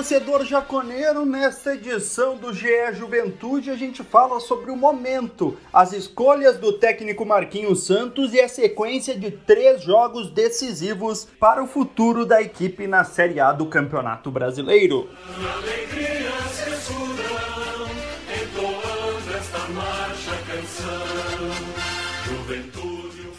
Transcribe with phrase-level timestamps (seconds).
[0.00, 6.56] Torcedor jaconeiro, nesta edição do GE Juventude a gente fala sobre o momento, as escolhas
[6.56, 12.40] do técnico Marquinhos Santos e a sequência de três jogos decisivos para o futuro da
[12.40, 15.06] equipe na Série A do Campeonato Brasileiro.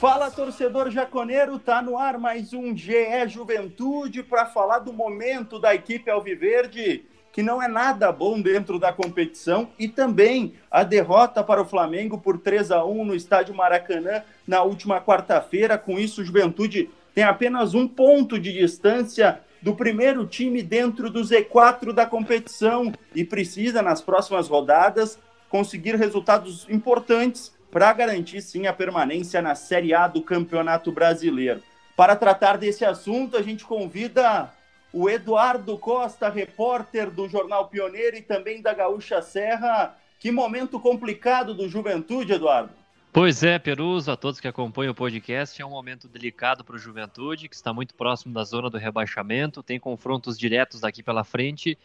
[0.02, 5.76] Fala torcedor jaconeiro, tá no ar mais um GE Juventude para falar do momento da
[5.76, 11.62] equipe Alviverde, que não é nada bom dentro da competição, e também a derrota para
[11.62, 15.78] o Flamengo por 3 a 1 no estádio Maracanã na última quarta-feira.
[15.78, 21.22] Com isso, o Juventude tem apenas um ponto de distância do primeiro time dentro do
[21.22, 28.74] Z4 da competição e precisa, nas próximas rodadas, conseguir resultados importantes para garantir sim a
[28.74, 31.64] permanência na Série A do Campeonato Brasileiro.
[31.96, 34.52] Para tratar desse assunto, a gente convida
[34.92, 39.96] o Eduardo Costa, repórter do Jornal Pioneiro e também da Gaúcha Serra.
[40.20, 42.72] Que momento complicado do Juventude, Eduardo.
[43.14, 46.80] Pois é, Peruso, a todos que acompanham o podcast, é um momento delicado para o
[46.80, 51.78] Juventude, que está muito próximo da zona do rebaixamento, tem confrontos diretos daqui pela frente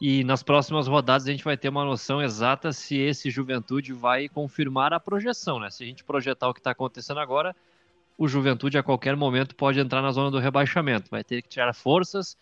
[0.00, 4.28] e nas próximas rodadas a gente vai ter uma noção exata se esse Juventude vai
[4.28, 5.70] confirmar a projeção, né?
[5.70, 7.54] Se a gente projetar o que está acontecendo agora,
[8.16, 11.10] o Juventude a qualquer momento pode entrar na zona do rebaixamento.
[11.10, 12.36] Vai ter que tirar forças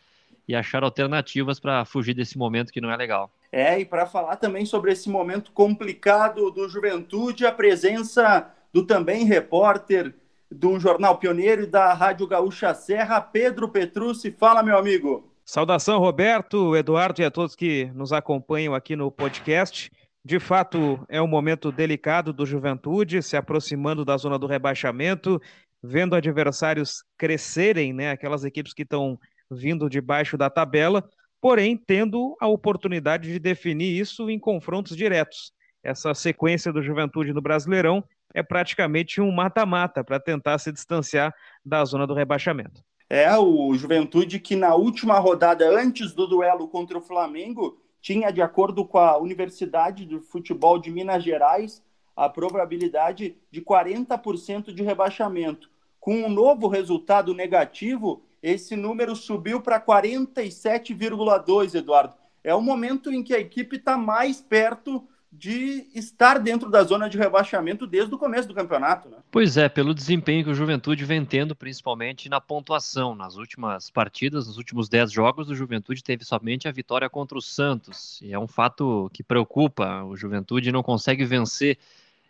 [0.47, 3.31] e achar alternativas para fugir desse momento que não é legal.
[3.51, 9.25] É, e para falar também sobre esse momento complicado do Juventude, a presença do também
[9.25, 10.15] repórter
[10.51, 14.31] do Jornal Pioneiro e da Rádio Gaúcha Serra, Pedro Petrucci.
[14.31, 15.25] Fala, meu amigo.
[15.49, 19.93] Saudação, Roberto, Eduardo e a todos que nos acompanham aqui no podcast.
[20.25, 25.41] De fato, é um momento delicado do Juventude, se aproximando da zona do rebaixamento,
[25.81, 28.11] vendo adversários crescerem, né?
[28.11, 29.17] Aquelas equipes que estão
[29.49, 31.09] vindo debaixo da tabela,
[31.41, 35.53] porém tendo a oportunidade de definir isso em confrontos diretos.
[35.81, 38.03] Essa sequência do Juventude no Brasileirão
[38.35, 41.33] é praticamente um mata-mata para tentar se distanciar
[41.65, 42.83] da zona do rebaixamento.
[43.09, 48.43] É, o Juventude que na última rodada, antes do duelo contra o Flamengo, tinha, de
[48.43, 51.83] acordo com a Universidade do Futebol de Minas Gerais,
[52.17, 55.71] a probabilidade de 40% de rebaixamento.
[56.01, 62.15] Com um novo resultado negativo, esse número subiu para 47,2, Eduardo.
[62.43, 65.07] É o momento em que a equipe está mais perto
[65.39, 69.09] de estar dentro da zona de rebaixamento desde o começo do campeonato.
[69.09, 69.19] Né?
[69.31, 73.15] Pois é, pelo desempenho que o Juventude vem tendo, principalmente na pontuação.
[73.15, 77.43] Nas últimas partidas, nos últimos 10 jogos, o Juventude teve somente a vitória contra o
[77.43, 78.21] Santos.
[78.23, 80.03] E é um fato que preocupa.
[80.05, 81.79] O Juventude não consegue vencer.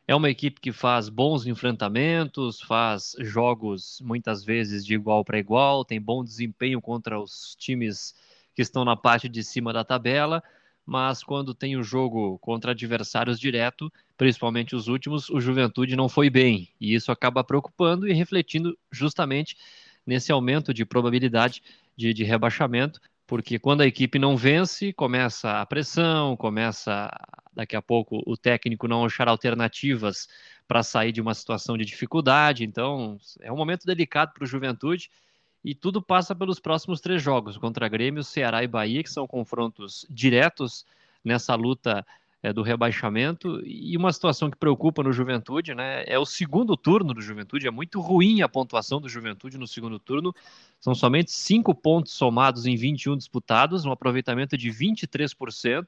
[0.09, 5.85] É uma equipe que faz bons enfrentamentos, faz jogos muitas vezes de igual para igual,
[5.85, 8.15] tem bom desempenho contra os times
[8.55, 10.43] que estão na parte de cima da tabela
[10.87, 16.31] mas quando tem o jogo contra adversários direto, principalmente os últimos, o Juventude não foi
[16.31, 16.71] bem.
[16.81, 19.57] E isso acaba preocupando e refletindo justamente
[20.07, 21.61] nesse aumento de probabilidade
[21.97, 27.11] de, de rebaixamento, porque quando a equipe não vence, começa a pressão, começa
[27.53, 30.29] daqui a pouco o técnico não achar alternativas
[30.69, 32.63] para sair de uma situação de dificuldade.
[32.65, 35.11] Então, é um momento delicado para o Juventude
[35.67, 40.07] e tudo passa pelos próximos três jogos contra Grêmio, Ceará e Bahia, que são confrontos
[40.09, 40.87] diretos
[41.25, 42.07] nessa luta
[42.41, 43.61] é, do rebaixamento.
[43.67, 46.05] E uma situação que preocupa no Juventude, né?
[46.07, 47.67] É o segundo turno do Juventude.
[47.67, 50.33] É muito ruim a pontuação do Juventude no segundo turno.
[50.79, 55.85] São somente cinco pontos somados em 21 disputados, um aproveitamento de 23%.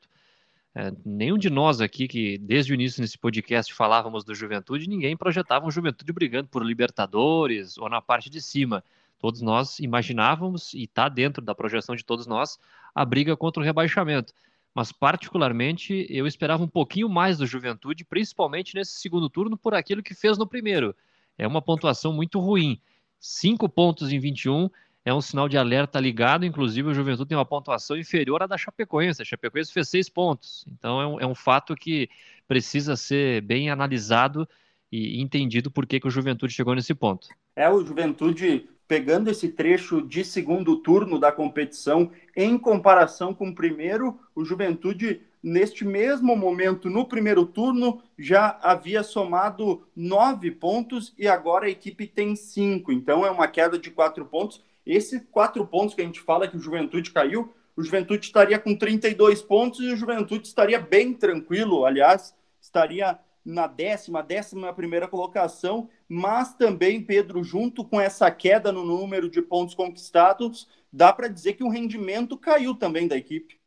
[0.75, 5.17] É, nenhum de nós aqui, que desde o início nesse podcast falávamos do Juventude, ninguém
[5.17, 8.83] projetava um Juventude brigando por Libertadores ou na parte de cima.
[9.19, 12.59] Todos nós imaginávamos, e está dentro da projeção de todos nós,
[12.95, 14.33] a briga contra o rebaixamento.
[14.75, 20.03] Mas, particularmente, eu esperava um pouquinho mais do Juventude, principalmente nesse segundo turno, por aquilo
[20.03, 20.95] que fez no primeiro.
[21.37, 22.81] É uma pontuação muito ruim.
[23.19, 24.71] Cinco pontos em 21
[25.05, 26.45] é um sinal de alerta ligado.
[26.45, 29.23] Inclusive, o Juventude tem uma pontuação inferior à da Chapecoense.
[29.23, 30.65] A Chapecoense fez seis pontos.
[30.69, 32.09] Então, é um, é um fato que
[32.47, 34.49] precisa ser bem analisado
[34.91, 37.29] e entendido por que, que o Juventude chegou nesse ponto.
[37.57, 43.55] É, o Juventude pegando esse trecho de segundo turno da competição em comparação com o
[43.55, 51.29] primeiro, o Juventude, neste mesmo momento, no primeiro turno, já havia somado nove pontos e
[51.29, 52.91] agora a equipe tem cinco.
[52.91, 54.65] Então é uma queda de quatro pontos.
[54.87, 58.75] Esses quatro pontos que a gente fala que o Juventude caiu, o Juventude estaria com
[58.75, 65.89] 32 pontos e o Juventude estaria bem tranquilo, aliás, estaria na décima, décima primeira colocação,
[66.09, 71.53] mas também, Pedro, junto com essa queda no número de pontos conquistados, dá para dizer
[71.55, 73.59] que o rendimento caiu também da equipe.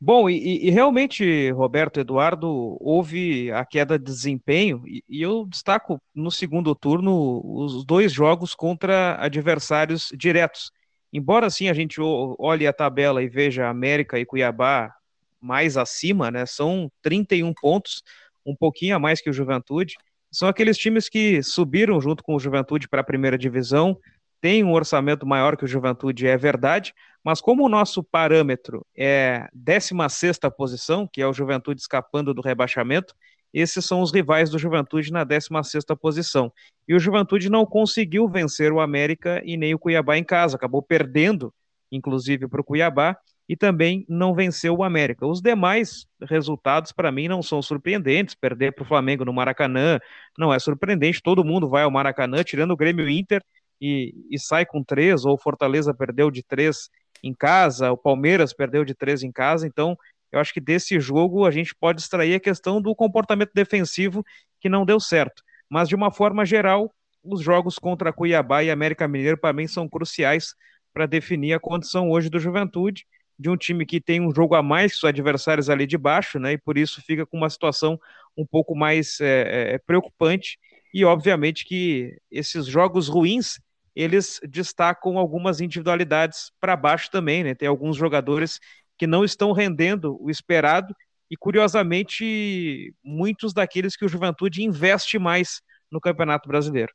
[0.00, 6.00] Bom, e, e, realmente, Roberto Eduardo, houve a queda de desempenho, e, e, eu destaco
[6.14, 10.72] no segundo turno os dois jogos contra adversários diretos.
[11.12, 14.92] Embora assim a gente olhe a tabela e veja América e Cuiabá
[15.40, 16.46] mais acima, né?
[16.46, 18.02] São 31 pontos,
[18.46, 19.94] um pouquinho a mais que o Juventude.
[20.32, 23.98] São aqueles times que subiram junto com o Juventude para a primeira divisão,
[24.40, 29.46] tem um orçamento maior que o Juventude, é verdade, mas como o nosso parâmetro é
[29.52, 33.14] 16 posição, que é o Juventude escapando do rebaixamento,
[33.52, 36.50] esses são os rivais do Juventude na 16 posição.
[36.88, 40.82] E o Juventude não conseguiu vencer o América e nem o Cuiabá em casa, acabou
[40.82, 41.52] perdendo,
[41.90, 43.18] inclusive, para o Cuiabá,
[43.52, 45.26] e também não venceu o América.
[45.26, 48.34] Os demais resultados, para mim, não são surpreendentes.
[48.34, 50.00] Perder para o Flamengo no Maracanã
[50.38, 53.44] não é surpreendente, todo mundo vai ao Maracanã, tirando o Grêmio Inter,
[53.78, 56.88] e, e sai com três, ou o Fortaleza perdeu de três
[57.22, 59.98] em casa, o Palmeiras perdeu de três em casa, então
[60.32, 64.24] eu acho que desse jogo a gente pode extrair a questão do comportamento defensivo
[64.62, 65.42] que não deu certo.
[65.68, 66.90] Mas de uma forma geral,
[67.22, 70.54] os jogos contra Cuiabá e América Mineiro para mim são cruciais
[70.90, 73.04] para definir a condição hoje do Juventude,
[73.38, 76.38] de um time que tem um jogo a mais que os adversários ali de baixo,
[76.38, 76.52] né?
[76.52, 77.98] E por isso fica com uma situação
[78.36, 80.58] um pouco mais é, é, preocupante.
[80.94, 83.58] E obviamente que esses jogos ruins
[83.94, 87.54] eles destacam algumas individualidades para baixo também, né?
[87.54, 88.58] Tem alguns jogadores
[88.98, 90.94] que não estão rendendo o esperado
[91.30, 96.92] e, curiosamente, muitos daqueles que o Juventude investe mais no Campeonato Brasileiro.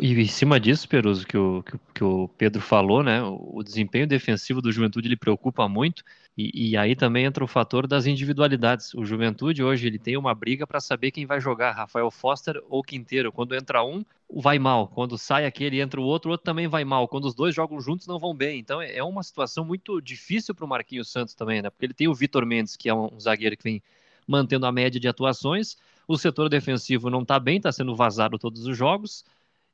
[0.00, 3.22] E em cima disso, Peruso, que o, que, que o Pedro falou, né?
[3.22, 6.02] O, desempenho defensivo do Juventude ele preocupa muito.
[6.36, 8.92] E, e, aí também entra o fator das individualidades.
[8.94, 12.82] O Juventude hoje ele tem uma briga para saber quem vai jogar, Rafael Foster ou
[12.82, 13.30] Quinteiro.
[13.30, 14.88] Quando entra um, vai mal.
[14.88, 17.06] Quando sai aquele entra o outro, o outro também vai mal.
[17.06, 18.58] Quando os dois jogam juntos, não vão bem.
[18.58, 21.70] Então é, uma situação muito difícil para o Marquinhos Santos também, né?
[21.70, 23.82] Porque ele tem o Vitor Mendes, que é um zagueiro que vem
[24.26, 25.76] mantendo a média de atuações.
[26.06, 29.24] O setor defensivo não está bem, está sendo vazado todos os jogos.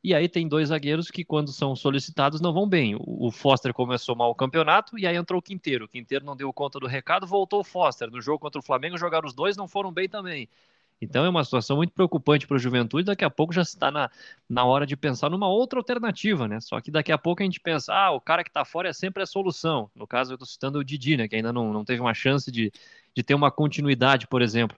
[0.03, 2.97] E aí tem dois zagueiros que, quando são solicitados, não vão bem.
[2.99, 5.85] O Foster começou mal o campeonato e aí entrou o Quinteiro.
[5.85, 8.11] O Quinteiro não deu conta do recado, voltou o Foster.
[8.11, 10.49] No jogo contra o Flamengo, jogaram os dois, não foram bem também.
[11.03, 13.05] Então é uma situação muito preocupante para o Juventude.
[13.05, 14.11] Daqui a pouco já está na,
[14.49, 16.61] na hora de pensar numa outra alternativa, né?
[16.61, 18.93] Só que daqui a pouco a gente pensa, ah, o cara que está fora é
[18.95, 19.91] sempre a solução.
[19.95, 21.29] No caso, eu estou citando o Didi, né?
[21.29, 22.73] Que ainda não, não teve uma chance de,
[23.15, 24.77] de ter uma continuidade, por exemplo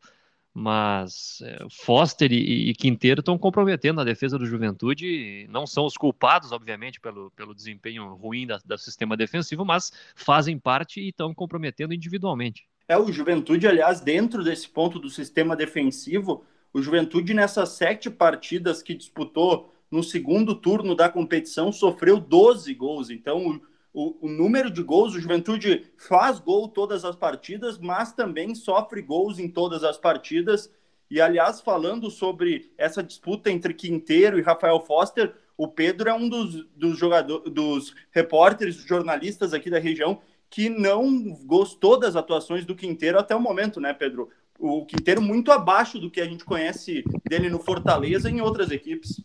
[0.54, 5.96] mas é, Foster e, e Quinteiro estão comprometendo a defesa do Juventude, não são os
[5.96, 11.34] culpados, obviamente, pelo, pelo desempenho ruim da, do sistema defensivo, mas fazem parte e estão
[11.34, 12.66] comprometendo individualmente.
[12.86, 18.82] É, o Juventude, aliás, dentro desse ponto do sistema defensivo, o Juventude, nessas sete partidas
[18.82, 23.10] que disputou no segundo turno da competição, sofreu 12 gols.
[23.10, 23.60] Então,
[23.92, 29.02] o, o, número de gols, o Juventude faz gol todas as partidas, mas também sofre
[29.02, 30.72] gols em todas as partidas.
[31.10, 36.28] E, aliás, falando sobre essa disputa entre Quinteiro e Rafael Foster, o Pedro é um
[36.28, 42.74] dos, dos jogadores, dos repórteres, jornalistas aqui da região que não gostou das atuações do
[42.74, 44.28] Quinteiro até o momento, né, Pedro?
[44.58, 48.70] O Quinteiro muito abaixo do que a gente conhece dele no Fortaleza e em outras
[48.70, 49.22] equipes.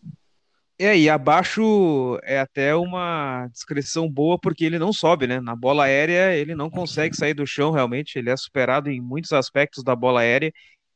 [0.80, 5.40] É, e abaixo é até uma descrição boa, porque ele não sobe, né?
[5.40, 8.16] Na bola aérea, ele não consegue sair do chão, realmente.
[8.16, 10.52] Ele é superado em muitos aspectos da bola aérea.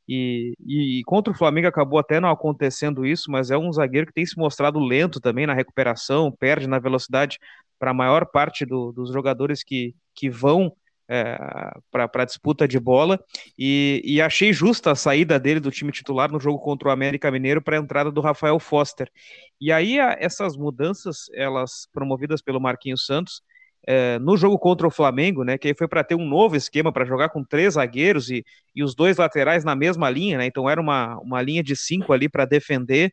[0.08, 4.12] E, e, contra o Flamengo acabou até não acontecendo isso, mas é um zagueiro que
[4.12, 7.38] tem se mostrado lento também na recuperação, perde na velocidade
[7.78, 10.72] para a maior parte do, dos jogadores que, que vão
[11.12, 11.38] é,
[11.90, 13.22] para a disputa de bola
[13.58, 17.30] e, e, achei justa a saída dele do time titular no jogo contra o América
[17.30, 19.10] Mineiro para a entrada do Rafael Foster.
[19.60, 23.42] E aí a, essas mudanças, elas promovidas pelo Marquinhos Santos,
[23.86, 26.90] é, no jogo contra o Flamengo, né, que aí foi para ter um novo esquema
[26.90, 28.42] para jogar com três zagueiros e,
[28.74, 32.12] e os dois laterais na mesma linha, né, então era uma, uma linha de cinco
[32.12, 33.12] ali para defender,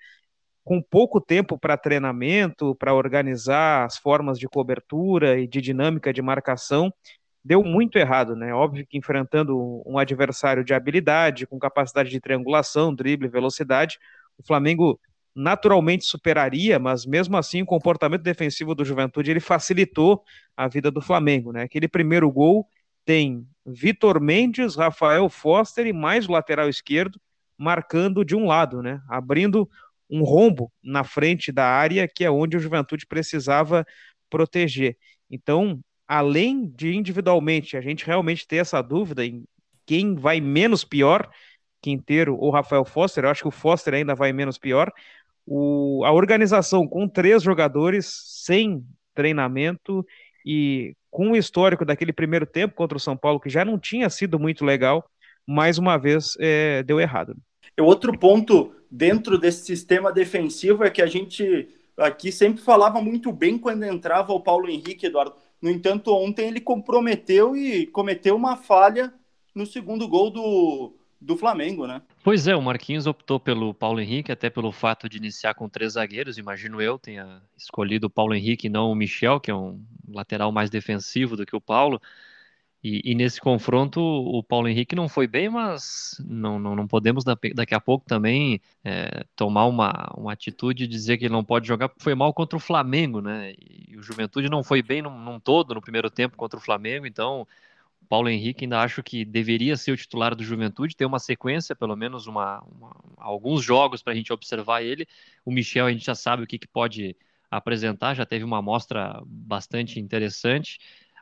[0.64, 6.22] com pouco tempo para treinamento, para organizar as formas de cobertura e de dinâmica de
[6.22, 6.94] marcação,
[7.44, 8.54] deu muito errado, né?
[8.54, 13.98] Óbvio que enfrentando um adversário de habilidade, com capacidade de triangulação, drible, velocidade,
[14.38, 15.00] o Flamengo
[15.36, 20.24] naturalmente superaria, mas mesmo assim o comportamento defensivo do Juventude ele facilitou
[20.56, 21.64] a vida do Flamengo, né?
[21.64, 22.68] Aquele primeiro gol
[23.06, 27.20] tem Vitor Mendes, Rafael Foster e mais o lateral esquerdo
[27.58, 29.02] marcando de um lado, né?
[29.10, 29.70] Abrindo
[30.10, 33.86] um rombo na frente da área que é onde o Juventude precisava
[34.30, 34.98] proteger.
[35.30, 35.80] Então,
[36.10, 39.44] além de individualmente a gente realmente ter essa dúvida em
[39.86, 41.30] quem vai menos pior,
[41.80, 44.92] Quinteiro ou Rafael Foster, eu acho que o Foster ainda vai menos pior.
[45.46, 48.12] O, a organização com três jogadores
[48.44, 50.04] sem treinamento
[50.44, 54.10] e com o histórico daquele primeiro tempo contra o São Paulo, que já não tinha
[54.10, 55.08] sido muito legal,
[55.46, 57.36] mais uma vez é, deu errado.
[57.80, 63.58] Outro ponto dentro desse sistema defensivo é que a gente aqui sempre falava muito bem
[63.58, 65.34] quando entrava o Paulo Henrique, Eduardo.
[65.62, 69.14] No entanto, ontem ele comprometeu e cometeu uma falha
[69.54, 72.02] no segundo gol do, do Flamengo, né?
[72.24, 75.94] Pois é, o Marquinhos optou pelo Paulo Henrique, até pelo fato de iniciar com três
[75.94, 79.84] zagueiros, imagino eu, tenha escolhido o Paulo Henrique e não o Michel, que é um
[80.08, 82.02] lateral mais defensivo do que o Paulo.
[82.82, 87.26] E, e, nesse confronto, o Paulo Henrique não foi bem, mas não, não, não podemos
[87.26, 91.68] daqui a pouco também é, tomar uma, uma atitude de dizer que ele não pode
[91.68, 93.54] jogar, porque foi mal contra o Flamengo, né?
[93.58, 97.06] E o Juventude não foi bem num, num todo no primeiro tempo contra o Flamengo,
[97.06, 97.46] então
[98.02, 101.76] o Paulo Henrique ainda acho que deveria ser o titular do Juventude, ter uma sequência,
[101.76, 105.06] pelo menos uma, uma alguns jogos para a gente observar ele.
[105.46, 107.16] O Michel a gente já sabe o que, que pode
[107.52, 110.80] apresentar, já teve uma amostra bastante interessante.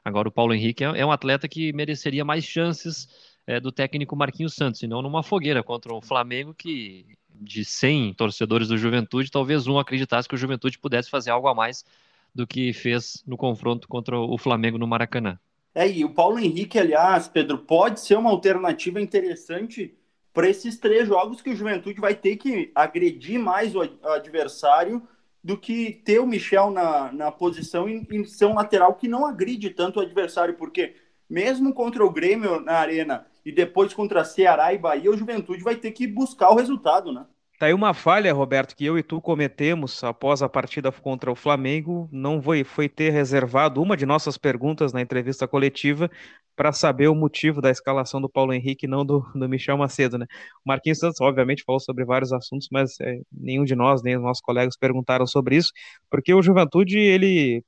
[0.07, 3.09] Agora, o Paulo Henrique é, é um atleta que mereceria mais chances
[3.45, 8.13] é, do técnico Marquinhos Santos, e não numa fogueira contra o Flamengo, que de 100
[8.13, 11.83] torcedores do Juventude, talvez um acreditasse que o Juventude pudesse fazer algo a mais
[12.33, 15.37] do que fez no confronto contra o Flamengo no Maracanã.
[15.75, 19.93] É, e o Paulo Henrique, aliás, Pedro, pode ser uma alternativa interessante
[20.33, 25.05] para esses três jogos que o Juventude vai ter que agredir mais o adversário
[25.43, 29.25] do que ter o Michel na, na posição em, em ser um lateral que não
[29.25, 30.95] agride tanto o adversário, porque
[31.29, 35.75] mesmo contra o Grêmio na arena e depois contra Ceará e Bahia, o Juventude vai
[35.75, 37.25] ter que buscar o resultado, né?
[37.59, 41.35] Tá aí uma falha, Roberto, que eu e tu cometemos após a partida contra o
[41.35, 42.07] Flamengo.
[42.11, 46.11] Não foi, foi ter reservado uma de nossas perguntas na entrevista coletiva
[46.57, 50.25] para saber o motivo da escalação do Paulo Henrique não do, do Michel Macedo, né?
[50.65, 54.23] O Marquinhos Santos, obviamente, falou sobre vários assuntos, mas é, nenhum de nós, nem os
[54.23, 55.71] nossos colegas perguntaram sobre isso,
[56.09, 57.63] porque o Juventude, ele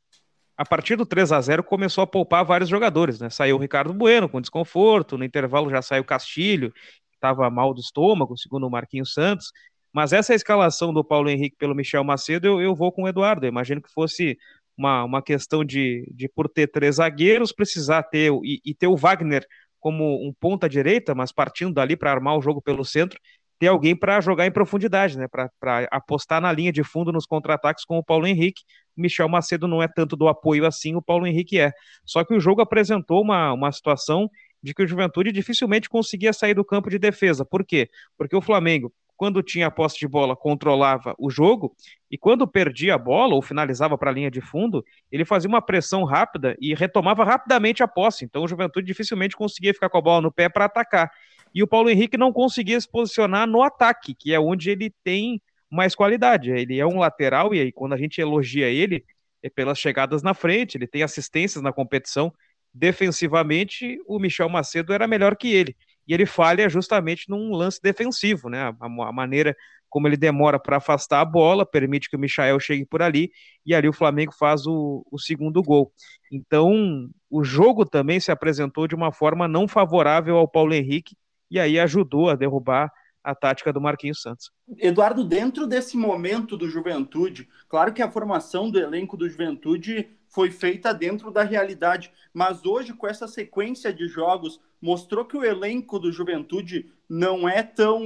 [0.58, 3.29] a partir do 3 a 0 começou a poupar vários jogadores, né?
[3.29, 6.74] Saiu o Ricardo Bueno com desconforto, no intervalo já saiu o Castilho,
[7.13, 9.51] estava mal do estômago, segundo o Marquinhos Santos.
[9.93, 13.46] Mas essa escalação do Paulo Henrique pelo Michel Macedo, eu, eu vou com o Eduardo.
[13.46, 14.38] Eu imagino que fosse
[14.79, 18.95] uma, uma questão de, de, por ter três zagueiros, precisar ter e, e ter o
[18.95, 19.45] Wagner
[19.77, 23.19] como um ponta direita, mas partindo dali para armar o jogo pelo centro,
[23.59, 25.27] ter alguém para jogar em profundidade, né?
[25.27, 28.63] Para apostar na linha de fundo nos contra-ataques com o Paulo Henrique.
[28.95, 31.74] Michel Macedo não é tanto do apoio assim, o Paulo Henrique é.
[32.05, 34.29] Só que o jogo apresentou uma, uma situação
[34.63, 37.45] de que o Juventude dificilmente conseguia sair do campo de defesa.
[37.45, 37.89] Por quê?
[38.17, 41.76] Porque o Flamengo quando tinha a posse de bola, controlava o jogo,
[42.10, 45.62] e quando perdia a bola ou finalizava para a linha de fundo, ele fazia uma
[45.62, 48.24] pressão rápida e retomava rapidamente a posse.
[48.24, 51.12] Então o Juventude dificilmente conseguia ficar com a bola no pé para atacar.
[51.54, 55.42] E o Paulo Henrique não conseguia se posicionar no ataque, que é onde ele tem
[55.70, 56.50] mais qualidade.
[56.52, 59.04] Ele é um lateral, e aí quando a gente elogia ele,
[59.44, 62.34] é pelas chegadas na frente, ele tem assistências na competição.
[62.74, 65.76] Defensivamente, o Michel Macedo era melhor que ele
[66.10, 68.63] e ele falha justamente num lance defensivo, né?
[68.63, 69.56] A, a maneira
[69.88, 73.32] como ele demora para afastar a bola, permite que o Michael chegue por ali,
[73.66, 75.92] e ali o Flamengo faz o, o, segundo gol.
[76.32, 81.16] Então, o jogo também se apresentou de uma forma não favorável ao Paulo Henrique,
[81.50, 82.92] e aí ajudou a derrubar
[83.24, 84.51] a tática do Marquinhos Santos.
[84.78, 90.51] Eduardo, dentro desse momento do Juventude, claro que a formação do elenco do Juventude foi
[90.51, 96.00] feita dentro da realidade, mas hoje, com essa sequência de jogos, mostrou que o elenco
[96.00, 98.01] do Juventude não é tão,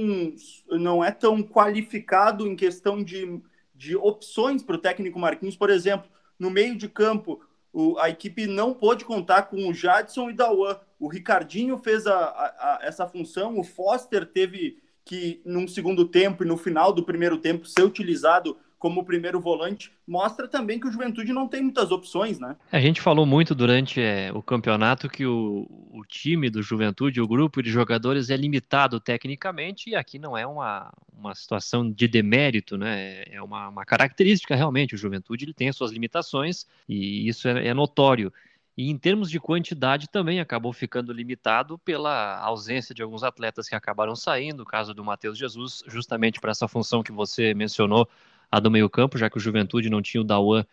[0.70, 3.40] não é tão qualificado em questão de,
[3.74, 5.56] de opções para o técnico Marquinhos.
[5.56, 7.40] Por exemplo, no meio de campo,
[7.72, 10.78] o, a equipe não pôde contar com o Jadson e Dauan.
[10.98, 16.42] O Ricardinho fez a, a, a, essa função, o Foster teve que, num segundo tempo
[16.42, 20.92] e no final do primeiro tempo, ser utilizado como primeiro volante, mostra também que o
[20.92, 22.54] Juventude não tem muitas opções, né?
[22.70, 27.26] A gente falou muito durante é, o campeonato que o, o, time do Juventude, o
[27.26, 32.76] grupo de jogadores é limitado tecnicamente e aqui não é uma, uma situação de demérito,
[32.76, 33.22] né?
[33.30, 34.94] É uma, uma característica realmente.
[34.94, 38.30] O Juventude ele tem as suas limitações e isso é, é notório.
[38.76, 43.74] E em termos de quantidade também acabou ficando limitado pela ausência de alguns atletas que
[43.74, 48.06] acabaram saindo, o caso do Matheus Jesus, justamente para essa função que você mencionou
[48.54, 50.64] a do meio-campo, já que o Juventude não tinha o Dawan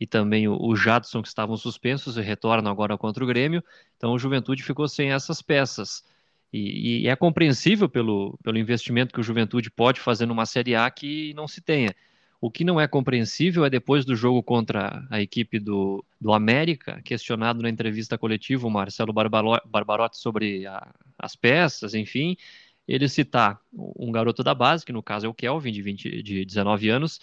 [0.00, 3.62] e também o, o Jadson, que estavam suspensos e retornam agora contra o Grêmio.
[3.96, 6.02] Então o Juventude ficou sem essas peças.
[6.50, 10.90] E, e, é compreensível pelo, pelo investimento que o Juventude pode fazer numa Série A
[10.90, 11.94] que não se tenha.
[12.40, 17.02] O que não é compreensível é depois do jogo contra a equipe do, do América,
[17.02, 22.36] questionado na entrevista coletiva o Marcelo Barbarotti sobre a, as peças, enfim,
[22.86, 26.44] ele citar um garoto da base, que no caso é o Kelvin, de, 20, de
[26.44, 27.20] 19 anos,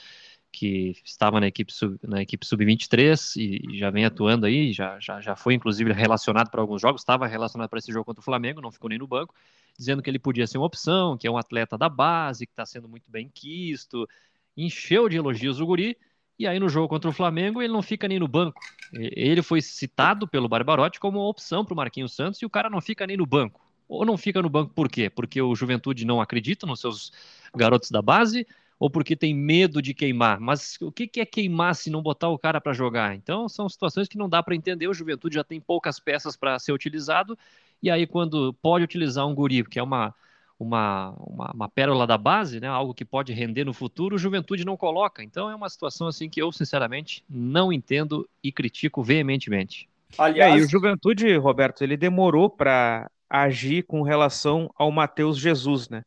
[0.52, 5.20] que estava na equipe, sub, na equipe sub-23 e já vem atuando aí, já, já,
[5.20, 8.62] já foi inclusive relacionado para alguns jogos, estava relacionado para esse jogo contra o Flamengo,
[8.62, 9.34] não ficou nem no banco,
[9.76, 12.66] dizendo que ele podia ser uma opção, que é um atleta da base, que está
[12.66, 14.08] sendo muito bem quisto,
[14.56, 15.98] encheu de elogios o guri,
[16.38, 18.62] e aí no jogo contra o Flamengo ele não fica nem no banco.
[18.94, 22.70] Ele foi citado pelo Barbarotti como uma opção para o Marquinhos Santos e o cara
[22.70, 23.60] não fica nem no banco.
[23.94, 25.10] Ou não fica no banco por quê?
[25.10, 27.12] Porque o Juventude não acredita nos seus
[27.56, 28.48] garotos da base
[28.80, 30.40] ou porque tem medo de queimar.
[30.40, 33.16] Mas o que é queimar se não botar o cara para jogar?
[33.16, 34.88] Então são situações que não dá para entender.
[34.88, 37.38] O Juventude já tem poucas peças para ser utilizado
[37.82, 40.14] e aí quando pode utilizar um guri, que é uma
[40.60, 42.68] uma, uma, uma, pérola da base, né?
[42.68, 45.24] algo que pode render no futuro, o Juventude não coloca.
[45.24, 49.90] Então é uma situação assim que eu, sinceramente, não entendo e critico veementemente.
[50.18, 55.90] Aliás, é, e o Juventude, Roberto, ele demorou para agir com relação ao Matheus Jesus,
[55.90, 56.04] né?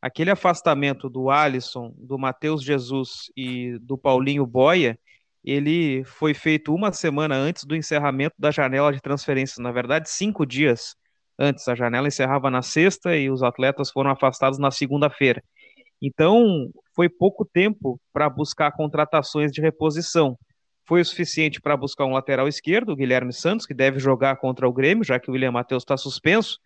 [0.00, 4.98] Aquele afastamento do Alisson, do Matheus Jesus e do Paulinho Boia,
[5.44, 10.46] ele foi feito uma semana antes do encerramento da janela de transferências, na verdade, cinco
[10.46, 10.96] dias
[11.38, 11.68] antes.
[11.68, 15.42] A janela encerrava na sexta e os atletas foram afastados na segunda-feira.
[16.00, 20.34] Então, foi pouco tempo para buscar contratações de reposição.
[20.86, 24.66] Foi o suficiente para buscar um lateral esquerdo, o Guilherme Santos, que deve jogar contra
[24.66, 26.58] o Grêmio, já que o William Matheus está suspenso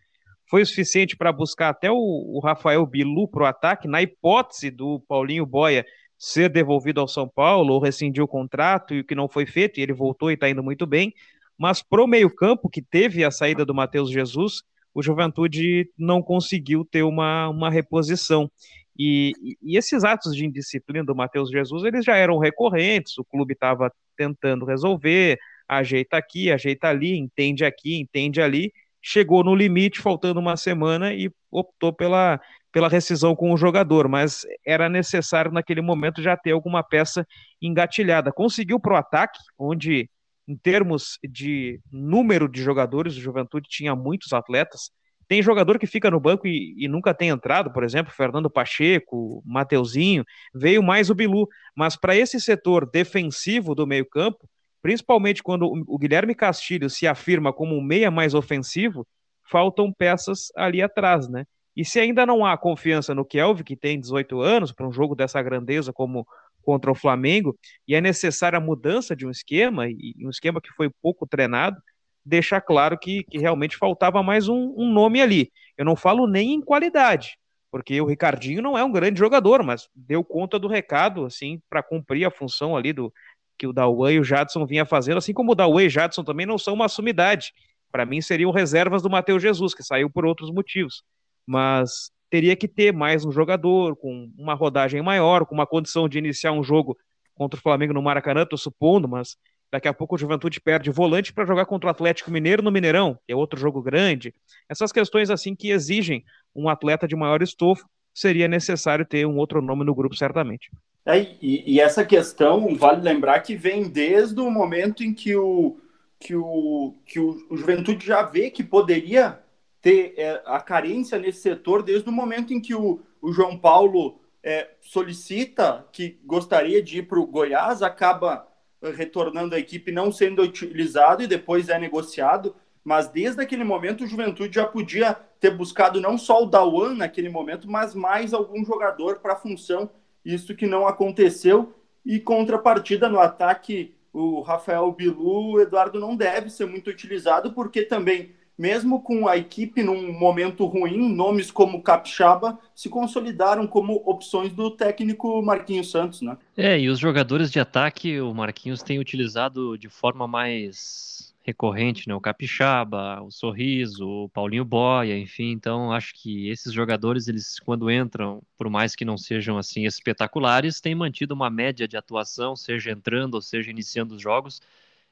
[0.46, 4.70] foi o suficiente para buscar até o, o Rafael Bilu para o ataque, na hipótese
[4.70, 5.84] do Paulinho Boia
[6.18, 9.78] ser devolvido ao São Paulo ou rescindir o contrato e o que não foi feito,
[9.78, 11.12] e ele voltou e está indo muito bem.
[11.58, 14.62] Mas pro meio-campo, que teve a saída do Matheus Jesus,
[14.94, 18.50] o Juventude não conseguiu ter uma, uma reposição.
[18.98, 19.32] E,
[19.62, 23.92] e, esses atos de indisciplina do Matheus Jesus, eles já eram recorrentes, o clube estava
[24.16, 25.36] tentando resolver,
[25.68, 28.72] ajeita aqui, ajeita ali, entende aqui, entende ali,
[29.04, 32.40] chegou no limite, faltando uma semana, e optou pela,
[32.72, 37.26] pela rescisão com o jogador, mas era necessário naquele momento já ter alguma peça
[37.60, 38.32] engatilhada.
[38.32, 40.08] Conseguiu para o ataque, onde,
[40.48, 44.90] em termos de número de jogadores, o Juventude tinha muitos atletas.
[45.28, 49.42] Tem jogador que fica no banco e, e nunca tem entrado, por exemplo, Fernando Pacheco,
[49.44, 51.46] Mateuzinho, veio mais o Bilu.
[51.76, 54.48] Mas para esse setor defensivo do meio-campo,
[54.84, 59.06] principalmente quando o Guilherme Castilho se afirma como um meia mais ofensivo,
[59.50, 61.46] faltam peças ali atrás, né?
[61.74, 65.14] E se ainda não há confiança no Kelvin, que tem 18 anos, para um jogo
[65.14, 66.26] dessa grandeza como
[66.60, 70.70] contra o Flamengo, e é necessária a mudança de um esquema, e um esquema que
[70.74, 71.80] foi pouco treinado,
[72.22, 75.50] deixa claro que, que realmente faltava mais um, um nome ali.
[75.78, 77.38] Eu não falo nem em qualidade,
[77.70, 81.82] porque o Ricardinho não é um grande jogador, mas deu conta do recado, assim, para
[81.82, 83.10] cumprir a função ali do,
[83.58, 86.24] que o Dauan e o Jadson vinha fazendo, assim como o Dauan e o Jadson
[86.24, 87.52] também não são uma sumidade.
[87.90, 91.04] Para mim seriam reservas do Matheus Jesus, que saiu por outros motivos.
[91.46, 96.18] Mas teria que ter mais um jogador com uma rodagem maior, com uma condição de
[96.18, 96.96] iniciar um jogo
[97.34, 99.36] contra o Flamengo no Maracanã, estou supondo, mas
[99.70, 103.18] daqui a pouco o Juventude perde volante para jogar contra o Atlético Mineiro no Mineirão,
[103.26, 104.34] que é outro jogo grande.
[104.68, 109.60] Essas questões assim que exigem um atleta de maior estofo, seria necessário ter um outro
[109.60, 110.70] nome no grupo certamente.
[111.04, 115.76] É, e, e, essa questão, vale lembrar que vem desde o momento em que o,
[116.18, 119.38] que o, que o, o Juventude já vê que poderia
[119.82, 124.18] ter é, a carência nesse setor, desde o momento em que o, o João Paulo
[124.42, 128.48] é, solicita que gostaria de ir para o Goiás, acaba
[128.80, 132.56] é, retornando à equipe, não sendo utilizado e depois é negociado.
[132.84, 137.30] Mas desde aquele momento o Juventude já podia ter buscado não só o Dawan naquele
[137.30, 139.90] momento, mas mais algum jogador para a função
[140.24, 141.74] isso que não aconteceu.
[142.04, 147.82] E contrapartida no ataque, o Rafael Bilu, o Eduardo não deve ser muito utilizado, porque
[147.82, 154.52] também, mesmo com a equipe num momento ruim, nomes como Capixaba se consolidaram como opções
[154.52, 156.36] do técnico Marquinhos Santos, né?
[156.56, 162.14] É, e os jogadores de ataque, o Marquinhos tem utilizado de forma mais recorrente, né?
[162.14, 165.50] O Capixaba, o Sorriso, o Paulinho Boia, enfim.
[165.50, 170.80] Então, acho que esses jogadores, eles quando entram, por mais que não sejam assim espetaculares,
[170.80, 174.62] têm mantido uma média de atuação, seja entrando ou seja iniciando os jogos,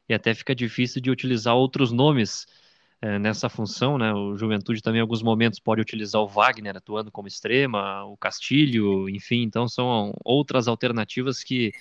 [0.09, 2.47] e até fica difícil de utilizar outros nomes
[3.03, 4.15] é, nessa função, né?
[4.15, 9.09] O Juventude também em alguns momentos pode utilizar o Wagner atuando como extrema, o Castilho,
[9.09, 9.43] enfim.
[9.43, 11.73] Então, são outras alternativas que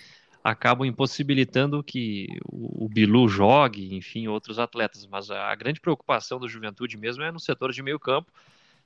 [0.44, 5.06] acabam impossibilitando que o, Bilu jogue, enfim, outros atletas.
[5.06, 8.32] Mas a, grande preocupação do Juventude mesmo é no setor de meio campo.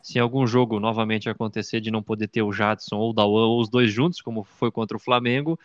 [0.02, 3.48] Se em algum jogo novamente acontecer de não poder ter o Jadson ou o Dawan
[3.48, 5.58] ou os dois juntos, como foi contra o Flamengo,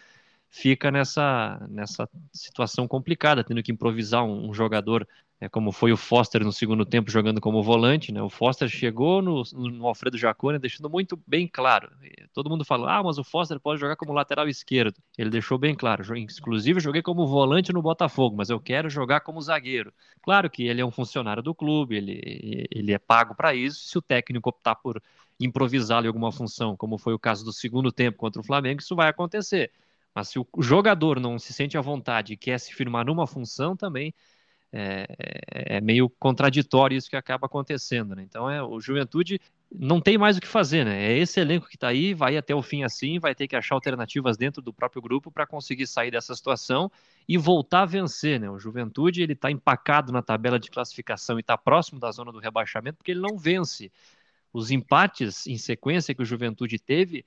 [0.51, 5.07] fica nessa, nessa situação complicada, tendo que improvisar um, um jogador
[5.41, 8.21] é, como foi o Foster no segundo tempo jogando como volante, né?
[8.21, 11.91] O Foster chegou no, no Alfredo Jacone deixando muito bem claro.
[12.35, 15.01] Todo mundo fala, ah, mas o Foster pode jogar como lateral esquerdo.
[15.17, 16.15] Ele deixou bem claro.
[16.15, 19.95] Inclusive, joguei como volante no Botafogo, mas eu quero jogar como zagueiro.
[20.21, 23.89] Claro que ele é um funcionário do clube, ele, ele é pago para isso.
[23.89, 25.03] Se o técnico optar por
[25.41, 28.95] improvisá-lo em alguma função, como foi o caso do segundo tempo contra o Flamengo, isso
[28.95, 29.73] vai acontecer.
[30.15, 33.77] Mas se o jogador não se sente à vontade e quer se firmar numa função,
[33.77, 34.13] também
[34.73, 35.05] é,
[35.53, 38.23] é, é, meio contraditório isso que acaba acontecendo, né?
[38.23, 39.41] Então é o Juventude
[39.73, 41.13] não tem mais o que fazer, né?
[41.13, 43.75] É esse elenco que está aí, vai até o fim assim, vai ter que achar
[43.75, 46.91] alternativas dentro do próprio grupo para conseguir sair dessa situação
[47.29, 48.49] e voltar a vencer, né?
[48.49, 52.39] O Juventude ele está empacado na tabela de classificação e está próximo da zona do
[52.39, 53.91] rebaixamento porque ele não vence.
[54.53, 57.25] Os empates em sequência que o Juventude teve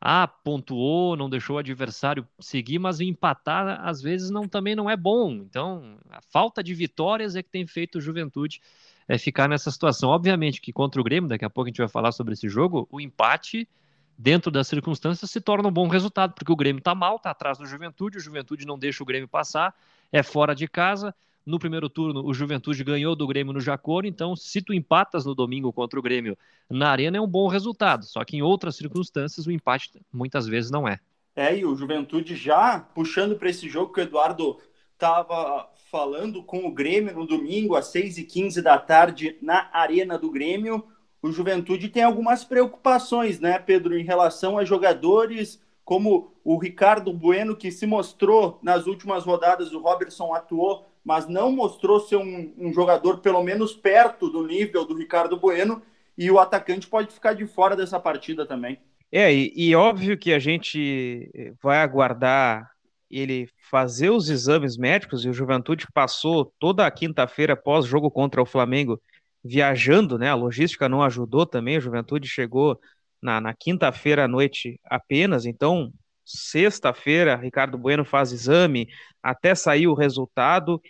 [0.00, 4.96] ah, pontuou, não deixou o adversário seguir, mas empatar às vezes não também não é
[4.96, 5.32] bom.
[5.32, 8.62] Então, a falta de vitórias é que tem feito o Juventude
[9.06, 10.08] é, ficar nessa situação.
[10.08, 12.88] Obviamente que contra o Grêmio, daqui a pouco a gente vai falar sobre esse jogo,
[12.90, 13.68] o empate
[14.16, 17.58] dentro das circunstâncias se torna um bom resultado, porque o Grêmio está mal, está atrás
[17.58, 19.74] do Juventude, o Juventude não deixa o Grêmio passar,
[20.12, 21.14] é fora de casa,
[21.50, 25.34] no primeiro turno, o Juventude ganhou do Grêmio no Jacoro, então se tu empatas no
[25.34, 26.38] domingo contra o Grêmio
[26.70, 28.04] na Arena é um bom resultado.
[28.04, 30.98] Só que em outras circunstâncias o empate muitas vezes não é.
[31.34, 34.58] É, e o Juventude já puxando para esse jogo que o Eduardo
[34.92, 40.84] estava falando com o Grêmio no domingo, às 6h15 da tarde, na Arena do Grêmio.
[41.22, 47.56] O Juventude tem algumas preocupações, né, Pedro, em relação a jogadores como o Ricardo Bueno,
[47.56, 52.72] que se mostrou nas últimas rodadas, o Robertson atuou mas não mostrou ser um, um,
[52.72, 55.82] jogador pelo menos perto do nível do Ricardo Bueno,
[56.16, 58.78] e o atacante pode ficar de fora dessa partida também.
[59.10, 61.28] É, e, e óbvio que a gente
[61.60, 62.70] vai aguardar
[63.10, 68.40] ele fazer os exames médicos, e o Juventude passou toda a quinta-feira após jogo contra
[68.40, 69.02] o Flamengo
[69.42, 70.28] viajando, né?
[70.28, 72.78] A logística não ajudou também, a Juventude chegou
[73.20, 75.92] na, na quinta-feira à noite apenas, então
[76.24, 78.86] sexta-feira, Ricardo Bueno faz exame,
[79.20, 80.80] até sair o resultado,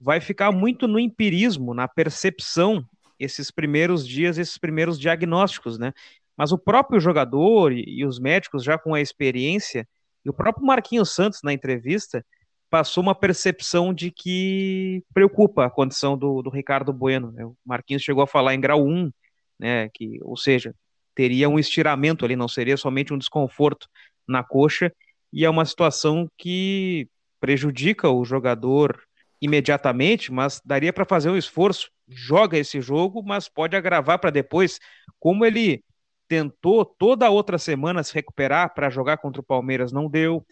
[0.00, 2.84] vai ficar muito no empirismo, na percepção,
[3.18, 5.92] esses primeiros dias, esses primeiros diagnósticos, né?
[6.36, 9.86] Mas o próprio jogador e, os médicos já com a experiência,
[10.24, 12.24] e o próprio Marquinhos Santos na entrevista,
[12.70, 17.30] passou uma percepção de que preocupa a condição do, do Ricardo Bueno.
[17.32, 17.44] Né?
[17.44, 19.10] O Marquinhos chegou a falar em grau 1,
[19.58, 19.90] né?
[19.90, 20.74] Que, ou seja,
[21.14, 23.86] teria um estiramento ali, não seria somente um desconforto
[24.26, 24.90] na coxa,
[25.30, 27.06] e é uma situação que
[27.38, 28.98] prejudica o jogador
[29.40, 31.90] imediatamente, mas daria para fazer um esforço.
[32.08, 34.78] Joga esse jogo, mas pode agravar para depois,
[35.18, 35.82] como ele
[36.28, 40.46] tentou toda a outra semana se recuperar para jogar contra o Palmeiras, não deu.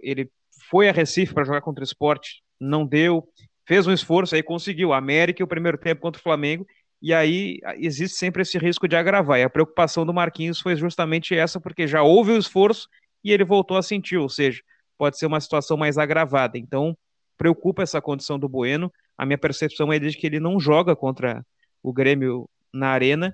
[0.00, 0.30] Ele
[0.70, 3.28] foi a Recife para jogar contra o Esporte, não deu.
[3.66, 4.92] Fez um esforço, aí conseguiu.
[4.92, 6.66] América e o primeiro tempo contra o Flamengo,
[7.00, 9.38] e aí existe sempre esse risco de agravar.
[9.38, 12.88] E a preocupação do Marquinhos foi justamente essa, porque já houve o esforço
[13.22, 14.62] e ele voltou a sentir, ou seja,
[14.96, 16.56] pode ser uma situação mais agravada.
[16.58, 16.96] Então,
[17.38, 18.92] preocupa essa condição do Bueno.
[19.16, 21.46] A minha percepção é de que ele não joga contra
[21.82, 23.32] o Grêmio na arena.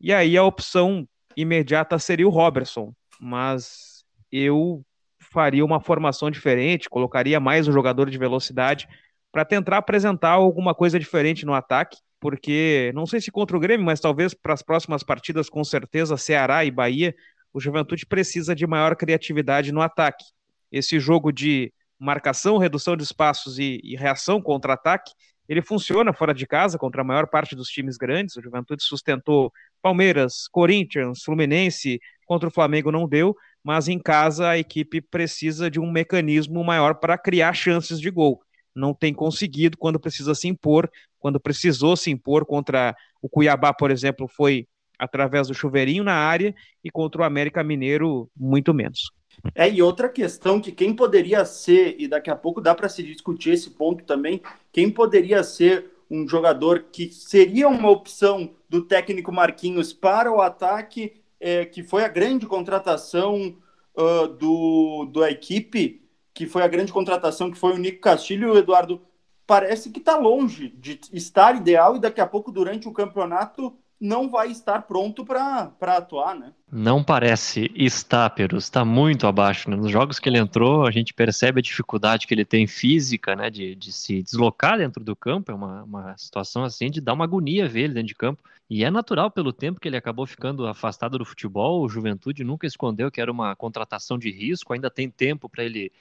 [0.00, 4.84] E aí a opção imediata seria o Robertson, mas eu
[5.18, 8.88] faria uma formação diferente, colocaria mais o jogador de velocidade
[9.30, 13.84] para tentar apresentar alguma coisa diferente no ataque, porque não sei se contra o Grêmio,
[13.84, 17.14] mas talvez para as próximas partidas, com certeza, Ceará e Bahia,
[17.52, 20.24] o Juventude precisa de maior criatividade no ataque.
[20.72, 25.12] Esse jogo de marcação, redução de espaços e, e reação contra-ataque,
[25.48, 28.36] ele funciona fora de casa contra a maior parte dos times grandes.
[28.36, 34.58] O Juventude sustentou Palmeiras, Corinthians, Fluminense, contra o Flamengo não deu, mas em casa a
[34.58, 38.40] equipe precisa de um mecanismo maior para criar chances de gol.
[38.74, 43.90] Não tem conseguido quando precisa se impor, quando precisou se impor contra o Cuiabá, por
[43.90, 44.66] exemplo, foi
[44.98, 49.10] através do chuveirinho na área e contra o América Mineiro, muito menos.
[49.54, 53.02] É, e outra questão que quem poderia ser, e daqui a pouco dá para se
[53.02, 54.40] discutir esse ponto também,
[54.72, 61.14] quem poderia ser um jogador que seria uma opção do técnico Marquinhos para o ataque,
[61.40, 63.56] é, que foi a grande contratação
[63.96, 68.58] uh, do, da equipe, que foi a grande contratação, que foi o Nico Castilho, o
[68.58, 69.00] Eduardo,
[69.46, 74.28] parece que está longe de estar ideal e daqui a pouco, durante o campeonato, não
[74.28, 76.52] vai estar pronto para atuar, né?
[76.70, 79.70] Não parece estar, Perus, está muito abaixo.
[79.70, 79.76] Né?
[79.76, 83.48] Nos jogos que ele entrou, a gente percebe a dificuldade que ele tem física, né,
[83.48, 87.24] de, de se deslocar dentro do campo, é uma, uma situação assim de dar uma
[87.24, 88.42] agonia ver ele dentro de campo.
[88.68, 92.66] E é natural pelo tempo que ele acabou ficando afastado do futebol, o Juventude nunca
[92.66, 95.92] escondeu que era uma contratação de risco, ainda tem tempo para ele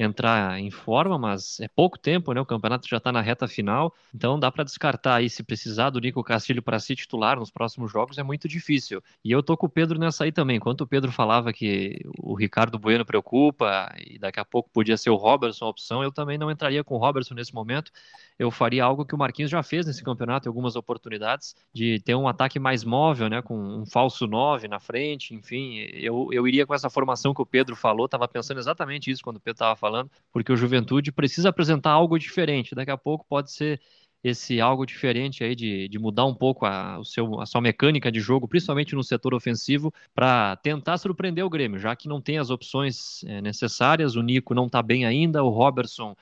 [0.00, 2.40] entrar em forma, mas é pouco tempo, né?
[2.40, 6.00] O campeonato já está na reta final, então dá para descartar aí se precisar do
[6.00, 9.02] Nico Castilho para ser titular nos próximos jogos é muito difícil.
[9.24, 10.56] E eu tô com o Pedro nessa aí também.
[10.56, 15.10] Enquanto o Pedro falava que o Ricardo Bueno preocupa e daqui a pouco podia ser
[15.10, 17.92] o Robertson a opção, eu também não entraria com o Robertson nesse momento.
[18.40, 22.14] Eu faria algo que o Marquinhos já fez nesse campeonato em algumas oportunidades, de ter
[22.14, 23.42] um ataque mais móvel, né?
[23.42, 25.76] Com um falso 9 na frente, enfim.
[25.92, 29.36] Eu, eu iria com essa formação que o Pedro falou, estava pensando exatamente isso quando
[29.36, 32.74] o Pedro estava falando, porque o Juventude precisa apresentar algo diferente.
[32.74, 33.78] Daqui a pouco pode ser
[34.24, 38.10] esse algo diferente aí de, de mudar um pouco a, o seu, a sua mecânica
[38.10, 42.38] de jogo, principalmente no setor ofensivo, para tentar surpreender o Grêmio, já que não tem
[42.38, 46.16] as opções é, necessárias, o Nico não está bem ainda, o Robertson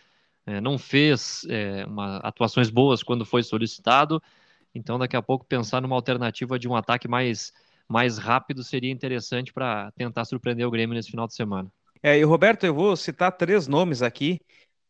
[0.48, 4.22] é, não fez é, uma, atuações boas quando foi solicitado,
[4.74, 7.52] então daqui a pouco pensar numa alternativa de um ataque mais,
[7.86, 11.70] mais rápido seria interessante para tentar surpreender o Grêmio nesse final de semana.
[12.02, 14.40] É, e Roberto, eu vou citar três nomes aqui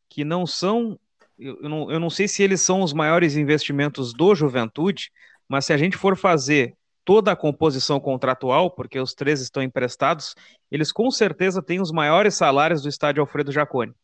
[0.09, 0.97] que não são
[1.37, 5.11] eu não, eu não sei se eles são os maiores investimentos do Juventude,
[5.49, 10.35] mas se a gente for fazer toda a composição contratual, porque os três estão emprestados,
[10.71, 13.95] eles com certeza têm os maiores salários do estádio Alfredo Jaconi.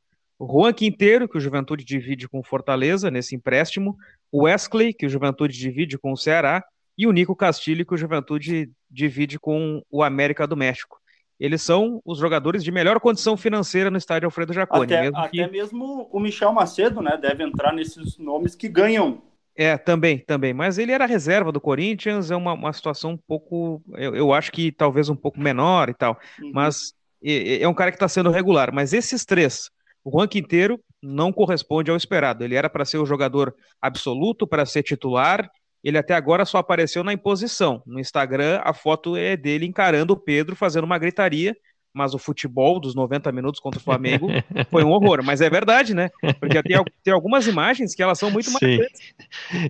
[0.47, 3.97] Juan Quinteiro, que o Juventude divide com Fortaleza nesse empréstimo,
[4.31, 6.65] o Wesley, que o Juventude divide com o Ceará,
[6.97, 10.99] e o Nico Castilho, que o Juventude divide com o América do México
[11.39, 14.85] eles são os jogadores de melhor condição financeira no estádio Alfredo Jaconi.
[14.85, 15.41] Até mesmo, que...
[15.41, 19.21] até mesmo o Michel Macedo, né, deve entrar nesses nomes que ganham.
[19.57, 20.53] É, também, também.
[20.53, 24.51] Mas ele era reserva do Corinthians, é uma, uma situação um pouco, eu, eu acho
[24.51, 26.19] que talvez um pouco menor e tal.
[26.41, 26.51] Uhum.
[26.53, 28.73] Mas é, é, um cara que está sendo regular.
[28.73, 29.71] Mas esses três,
[30.05, 32.45] o ranking inteiro não corresponde ao esperado.
[32.45, 35.51] Ele era para ser o jogador absoluto, para ser titular,
[35.85, 37.83] ele até agora só apareceu na imposição.
[37.87, 41.55] No Instagram, a foto é dele encarando o Pedro, fazendo uma gritaria
[41.95, 44.29] mas o futebol dos 90 minutos contra o Flamengo
[44.69, 45.23] foi um horror.
[45.23, 46.11] Mas é verdade, né?
[46.41, 48.81] Porque tem, tem algumas imagens que elas são muito Sim.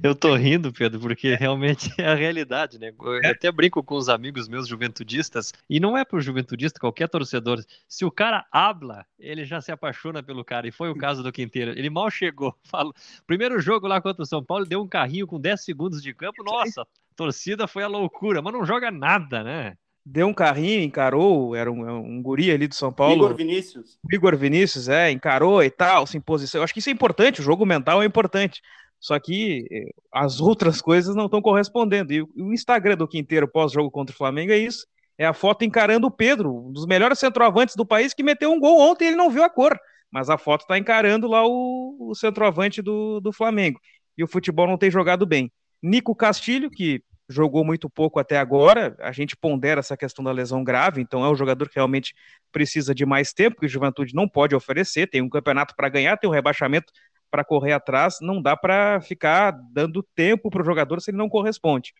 [0.03, 2.93] Eu tô rindo, Pedro, porque realmente é a realidade, né?
[2.99, 3.29] Eu é.
[3.29, 7.63] até brinco com os amigos meus juventudistas, e não é pro juventudista, qualquer torcedor.
[7.87, 11.31] Se o cara habla, ele já se apaixona pelo cara, e foi o caso do
[11.31, 11.73] Quinteiro.
[11.73, 12.55] Ele mal chegou.
[12.65, 12.95] Falo,
[13.27, 16.43] primeiro jogo lá contra o São Paulo, deu um carrinho com 10 segundos de campo,
[16.43, 19.77] nossa, torcida foi a loucura, mas não joga nada, né?
[20.05, 23.25] Deu um carrinho, encarou, era um, um guri ali do São Paulo.
[23.25, 23.99] Igor Vinícius.
[24.13, 26.61] Igor Vinícius, é, encarou e tal, se imposição.
[26.61, 28.61] Eu acho que isso é importante, o jogo mental é importante.
[29.05, 32.11] Só que eh, as outras coisas não estão correspondendo.
[32.11, 34.87] E o Instagram do Quinteiro pós-jogo contra o Flamengo é isso.
[35.19, 38.59] É a foto encarando o Pedro, um dos melhores centroavantes do país, que meteu um
[38.59, 39.79] gol ontem e ele não viu a cor.
[40.11, 43.79] Mas a foto está encarando lá o, o centroavante do, do Flamengo.
[44.17, 45.53] E o futebol não tem jogado bem.
[45.83, 48.97] Nico Castilho, que jogou muito pouco até agora.
[49.01, 52.15] A gente pondera essa questão da lesão grave, então é um jogador que realmente
[52.53, 55.09] precisa de mais tempo, que o Juventude não pode oferecer.
[55.09, 56.93] Tem um campeonato para ganhar, tem um rebaixamento
[57.31, 58.19] para correr atrás.
[58.21, 61.93] Não dá para ficar dando tempo para o jogador se ele não corresponde.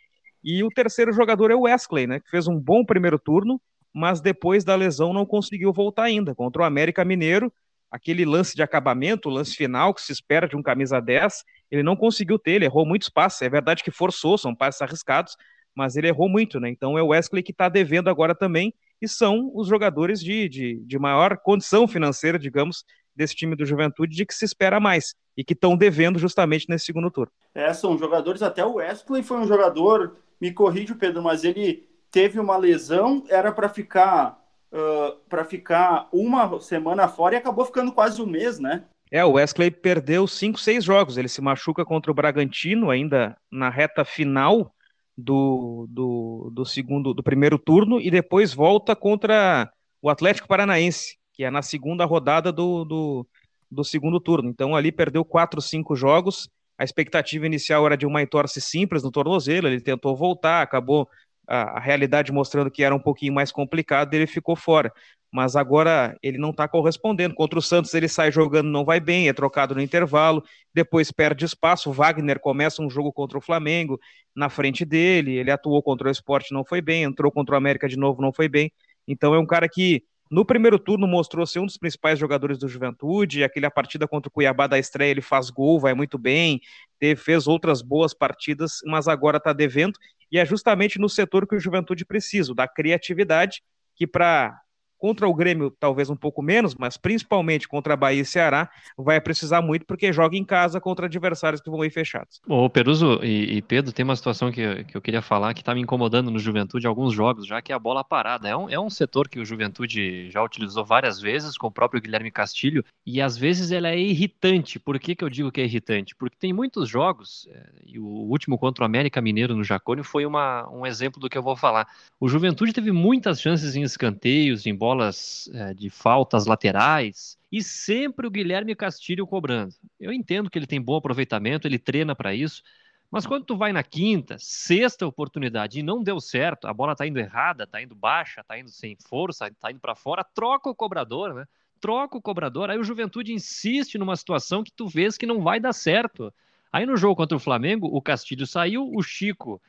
[0.43, 3.61] E o terceiro jogador é o Wesley, né, que fez um bom primeiro turno,
[3.93, 6.35] mas depois da lesão não conseguiu voltar ainda.
[6.35, 7.51] Contra o América Mineiro,
[7.91, 11.83] aquele lance de acabamento, o lance final que se espera de um camisa 10, ele
[11.83, 13.43] não conseguiu ter, ele errou muitos passes.
[13.43, 15.37] É verdade que forçou, são passes arriscados,
[15.75, 16.69] mas ele errou muito, né?
[16.69, 20.77] Então é o Wesley que está devendo agora também, e são os jogadores de, de,
[20.87, 22.85] de maior condição financeira, digamos,
[23.15, 26.87] desse time do Juventude, de que se espera mais, e que estão devendo justamente nesse
[26.87, 27.33] segundo turno.
[27.55, 32.39] É, são jogadores, até o Wesley foi um jogador, me corrige, Pedro, mas ele teve
[32.39, 38.21] uma lesão, era para ficar uh, para ficar uma semana fora e acabou ficando quase
[38.21, 38.85] um mês, né?
[39.15, 41.17] É, o Wesley perdeu cinco, seis jogos.
[41.17, 44.75] Ele se machuca contra o Bragantino ainda na reta final
[45.17, 49.71] do, do, do segundo, do primeiro turno e depois volta contra
[50.03, 53.27] o Atlético Paranaense, que é na segunda rodada do, do,
[53.71, 54.51] do segundo turno.
[54.51, 56.49] Então ali perdeu quatro, cinco jogos.
[56.77, 59.69] A expectativa inicial era de uma entorse simples no tornozelo.
[59.69, 61.09] Ele tentou voltar, acabou
[61.47, 64.93] a, a, realidade mostrando que era um pouquinho mais complicado, ele ficou fora.
[65.35, 67.35] Mas agora ele não está correspondendo.
[67.35, 71.45] Contra o Santos ele sai jogando, não vai bem, é trocado no intervalo, depois perde
[71.45, 71.91] espaço.
[71.91, 73.99] Wagner começa um jogo contra o Flamengo
[74.33, 77.89] na frente dele, ele atuou contra o Esporte, não foi bem, entrou contra o América
[77.89, 78.71] de novo, não foi bem.
[79.09, 82.69] Então é um cara que no primeiro turno mostrou ser um dos principais jogadores do
[82.69, 83.43] Juventude.
[83.43, 86.61] Aquela partida contra o Cuiabá da estreia, ele faz gol, vai muito bem,
[87.01, 89.99] teve, fez outras boas partidas, mas agora está devendo.
[90.31, 93.65] E é justamente no setor que o Juventude precisa, da criatividade,
[93.97, 94.61] que para
[95.05, 99.21] Contra o Grêmio, talvez um pouco menos, mas principalmente contra a Bahia e Ceará, vai
[99.21, 102.41] precisar muito porque joga em casa contra adversários que vão ir fechados.
[102.49, 105.75] Ô, Peruso e, e Pedro, tem uma situação que, que eu queria falar que está
[105.75, 108.49] me incomodando no Juventude alguns jogos, já que é a bola parada.
[108.49, 112.01] É um, é um setor que o Juventude já utilizou várias vezes com o próprio
[112.01, 114.79] Guilherme Castilho e às vezes ela é irritante.
[114.79, 116.17] Por que, que eu digo que é irritante?
[116.17, 120.25] Porque tem muitos jogos, é, e o último contra o América Mineiro no Jacônio foi
[120.25, 121.87] uma, um exemplo do que eu vou falar.
[122.19, 128.27] O Juventude teve muitas chances em escanteios, em bolas é, de faltas laterais, e sempre
[128.27, 129.75] o Guilherme Castilho cobrando.
[129.99, 132.63] Eu entendo que ele tem bom aproveitamento, ele treina para isso,
[133.11, 137.07] mas quando tu vai na quinta, sexta oportunidade e não deu certo, a bola tá
[137.07, 140.75] indo errada, tá indo baixa, tá indo sem força, tá indo para fora, troca o
[140.75, 141.45] cobrador, né?
[141.81, 142.71] Troca o cobrador.
[142.71, 146.33] Aí o Juventude insiste numa situação que tu vês que não vai dar certo.
[146.73, 149.61] Aí no jogo contra o Flamengo, o Castilho saiu, o Chico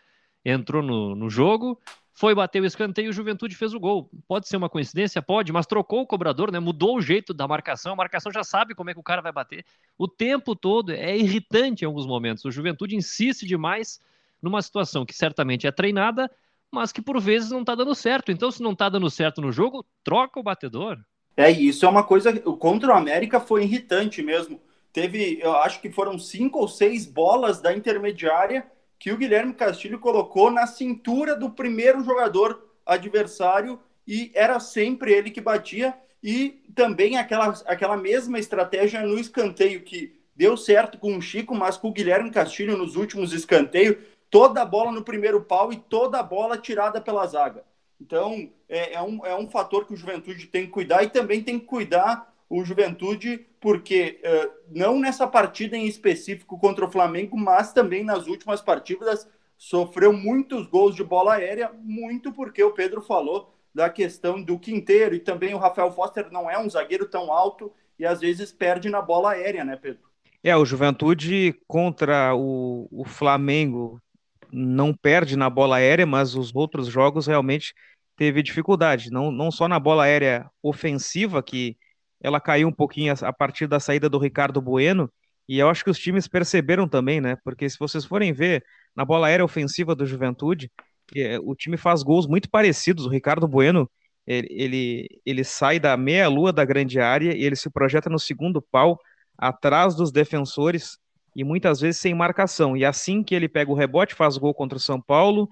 [0.44, 1.80] entrou no, no jogo,
[2.16, 4.10] foi bater o escanteio o Juventude fez o gol.
[4.26, 5.22] Pode ser uma coincidência?
[5.22, 6.60] Pode, mas trocou o cobrador, né?
[6.60, 9.34] Mudou o jeito da marcação, a marcação já sabe como é que o cara vai
[9.34, 9.66] bater.
[9.98, 12.46] O tempo todo é irritante em alguns momentos.
[12.46, 14.00] O Juventude insiste demais
[14.42, 16.32] numa situação que certamente é treinada,
[16.72, 18.32] mas que por vezes não está dando certo.
[18.32, 20.98] Então, se não está dando certo no jogo, troca o batedor.
[21.36, 22.32] É, isso é uma coisa.
[22.40, 24.62] Contra o América foi irritante mesmo.
[24.94, 28.66] Teve, eu acho que foram cinco ou seis bolas da intermediária
[29.00, 35.32] que o Guilherme Castilho colocou na cintura do primeiro jogador adversário e era sempre ele
[35.32, 35.94] que batia.
[36.24, 41.78] E também aquela, aquela mesma estratégia no escanteio que deu certo com o Chico, mas
[41.78, 43.98] com o Guilherme Castilho nos últimos escanteios,
[44.30, 47.64] toda a bola no primeiro pau e toda a bola tirada pela zaga.
[48.02, 51.42] Então, é, é, um, é um fator que o Juventude tem que cuidar e também
[51.42, 57.38] tem que cuidar o Juventude, porque uh, não nessa partida em específico contra o Flamengo,
[57.38, 59.28] mas também nas últimas partidas
[59.58, 65.16] sofreu muitos gols de bola aérea, muito porque o Pedro falou da questão do Quinteiro
[65.16, 68.90] e também o Rafael Foster não é um zagueiro tão alto e às vezes perde
[68.90, 70.04] na bola aérea, né, Pedro?
[70.44, 74.00] É, o Juventude contra o, o Flamengo
[74.52, 77.74] não perde na bola aérea, mas os outros jogos realmente
[78.16, 81.76] teve dificuldade, não, não só na bola aérea ofensiva, que
[82.26, 85.12] ela caiu um pouquinho a, partir da saída do Ricardo Bueno,
[85.48, 87.38] e eu acho que os times perceberam também, né?
[87.44, 90.72] Porque se vocês forem ver na bola aérea ofensiva do Juventude,
[91.16, 93.06] é, o time faz gols muito parecidos.
[93.06, 93.88] O Ricardo Bueno,
[94.26, 98.60] ele, ele, ele sai da meia-lua da grande área e ele se projeta no segundo
[98.60, 99.00] pau,
[99.38, 100.98] atrás dos defensores,
[101.36, 102.76] e muitas vezes sem marcação.
[102.76, 105.48] E assim que ele pega o rebote, faz gol contra o São Paulo,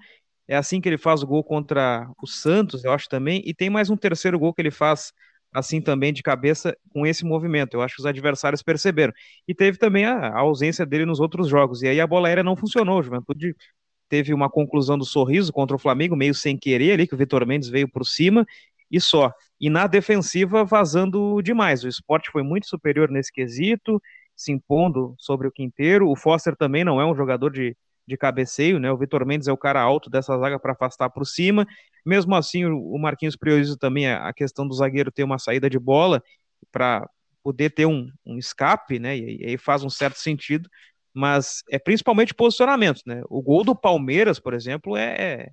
[0.48, 3.70] é assim que ele faz o gol contra o Santos, eu acho também, e tem
[3.70, 5.12] mais um terceiro gol que ele faz
[5.54, 7.74] assim também de cabeça com esse movimento.
[7.74, 9.12] Eu acho que os adversários perceberam.
[9.46, 11.82] E teve também a, a ausência dele nos outros jogos.
[11.82, 12.98] E aí a bola aérea não funcionou.
[12.98, 13.54] O Juventude
[14.08, 17.46] teve uma conclusão do sorriso contra o Flamengo, meio sem querer ali, que o Vitor
[17.46, 18.44] Mendes veio por cima
[18.90, 19.32] e só.
[19.60, 21.84] E na defensiva vazando demais.
[21.84, 24.00] O esporte foi muito superior nesse quesito,
[24.36, 26.08] se impondo sobre o Quinteiro.
[26.10, 28.90] O Foster também não é um jogador de, de cabeceio, né?
[28.92, 31.66] O Vitor Mendes é o cara alto dessa zaga para afastar para cima.
[32.04, 36.22] Mesmo assim, o Marquinhos prioriza também a questão do zagueiro ter uma saída de bola
[36.70, 37.08] para
[37.42, 39.16] poder ter um, um, escape, né?
[39.16, 40.68] E, aí faz um certo sentido,
[41.12, 43.22] mas é principalmente posicionamento, né?
[43.28, 45.48] O gol do Palmeiras, por exemplo, é,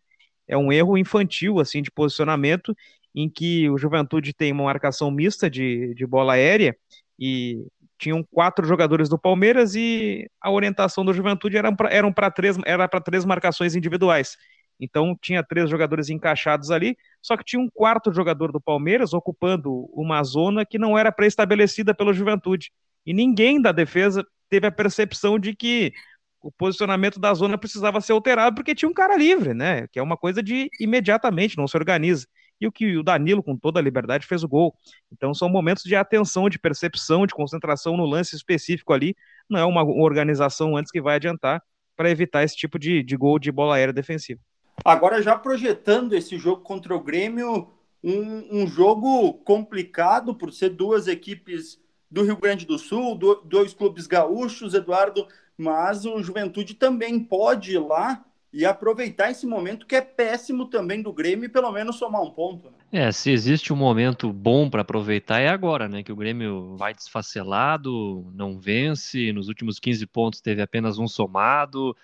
[0.48, 2.76] é um erro infantil assim de posicionamento
[3.16, 6.76] em que o Juventude tem uma marcação mista de, de bola aérea
[7.20, 7.66] e
[8.02, 12.88] tinham quatro jogadores do Palmeiras e a orientação do Juventude era para eram três, era
[12.88, 14.36] três marcações individuais.
[14.80, 19.88] Então tinha três jogadores encaixados ali, só que tinha um quarto jogador do Palmeiras ocupando
[19.94, 22.72] uma zona que não era pré-estabelecida pela Juventude.
[23.06, 25.94] E ninguém da defesa teve a percepção de que
[26.42, 29.86] o posicionamento da zona precisava ser alterado porque tinha um cara livre, né?
[29.92, 32.26] Que é uma coisa de imediatamente, não se organiza
[32.62, 34.76] e o que o Danilo, com toda a liberdade, fez o gol.
[35.12, 39.16] Então são momentos de atenção, de percepção, de concentração no lance específico ali.
[39.50, 41.62] Não é uma organização antes que vai adiantar
[41.98, 44.40] para evitar esse tipo de, de gol de bola aérea defensiva.
[44.86, 47.68] Agora, já projetando esse jogo contra o Grêmio,
[48.04, 53.74] um, um jogo complicado por ser duas equipes do Rio Grande do Sul, do, dois
[53.74, 59.96] clubes gaúchos, Eduardo, mas o Juventude também pode ir lá e aproveitar esse momento que
[59.96, 62.70] é péssimo também do Grêmio e pelo menos somar um ponto.
[62.70, 63.08] Né?
[63.08, 66.04] É, se existe um momento bom para aproveitar é agora, né?
[66.04, 71.96] Que o Grêmio vai desfacelado, não vence, nos últimos 15 pontos teve apenas um somado,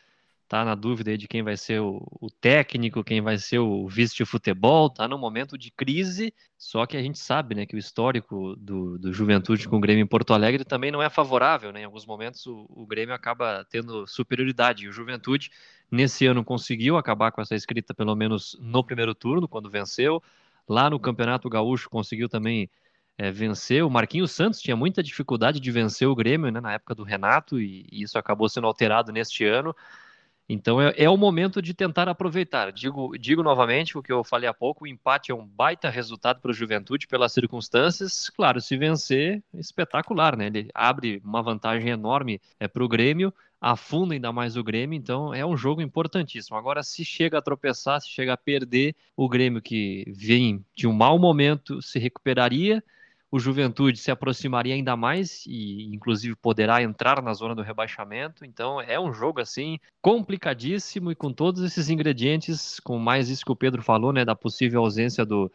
[0.47, 3.87] tá na dúvida aí de quem vai ser o, o técnico, quem vai ser o
[3.87, 7.75] vice de futebol, tá num momento de crise, só que a gente sabe, né, que
[7.75, 11.73] o histórico do, do Juventude com o Grêmio em Porto Alegre também não é favorável,
[11.73, 15.51] né, em alguns momentos o, o Grêmio acaba tendo superioridade, e o Juventude
[15.91, 20.23] nesse ano conseguiu acabar com essa escrita pelo menos no primeiro turno, quando venceu,
[20.67, 22.69] lá no Campeonato Gaúcho conseguiu também
[23.17, 23.83] é, vencer.
[23.83, 27.59] O Marquinhos Santos tinha muita dificuldade de vencer o Grêmio né, na época do Renato,
[27.59, 29.75] e, e isso acabou sendo alterado neste ano.
[30.49, 32.71] Então é, é, o momento de tentar aproveitar.
[32.71, 36.39] Digo, digo novamente o que eu falei há pouco: o empate é um baita resultado
[36.39, 38.29] para o Juventude pelas circunstâncias.
[38.29, 40.47] Claro, se vencer, espetacular, né?
[40.47, 45.33] Ele abre uma vantagem enorme é, para o Grêmio, afunda ainda mais o Grêmio, então
[45.33, 46.55] é um jogo importantíssimo.
[46.55, 50.93] Agora, se chega a tropeçar, se chega a perder, o Grêmio que vem de um
[50.93, 52.81] mau momento se recuperaria
[53.29, 58.45] o Juventude se aproximaria ainda mais e, inclusive, poderá entrar na zona do rebaixamento.
[58.45, 63.51] Então, é um jogo assim complicadíssimo e com todos esses ingredientes, com mais isso que
[63.51, 65.51] o Pedro falou, né, da possível ausência do,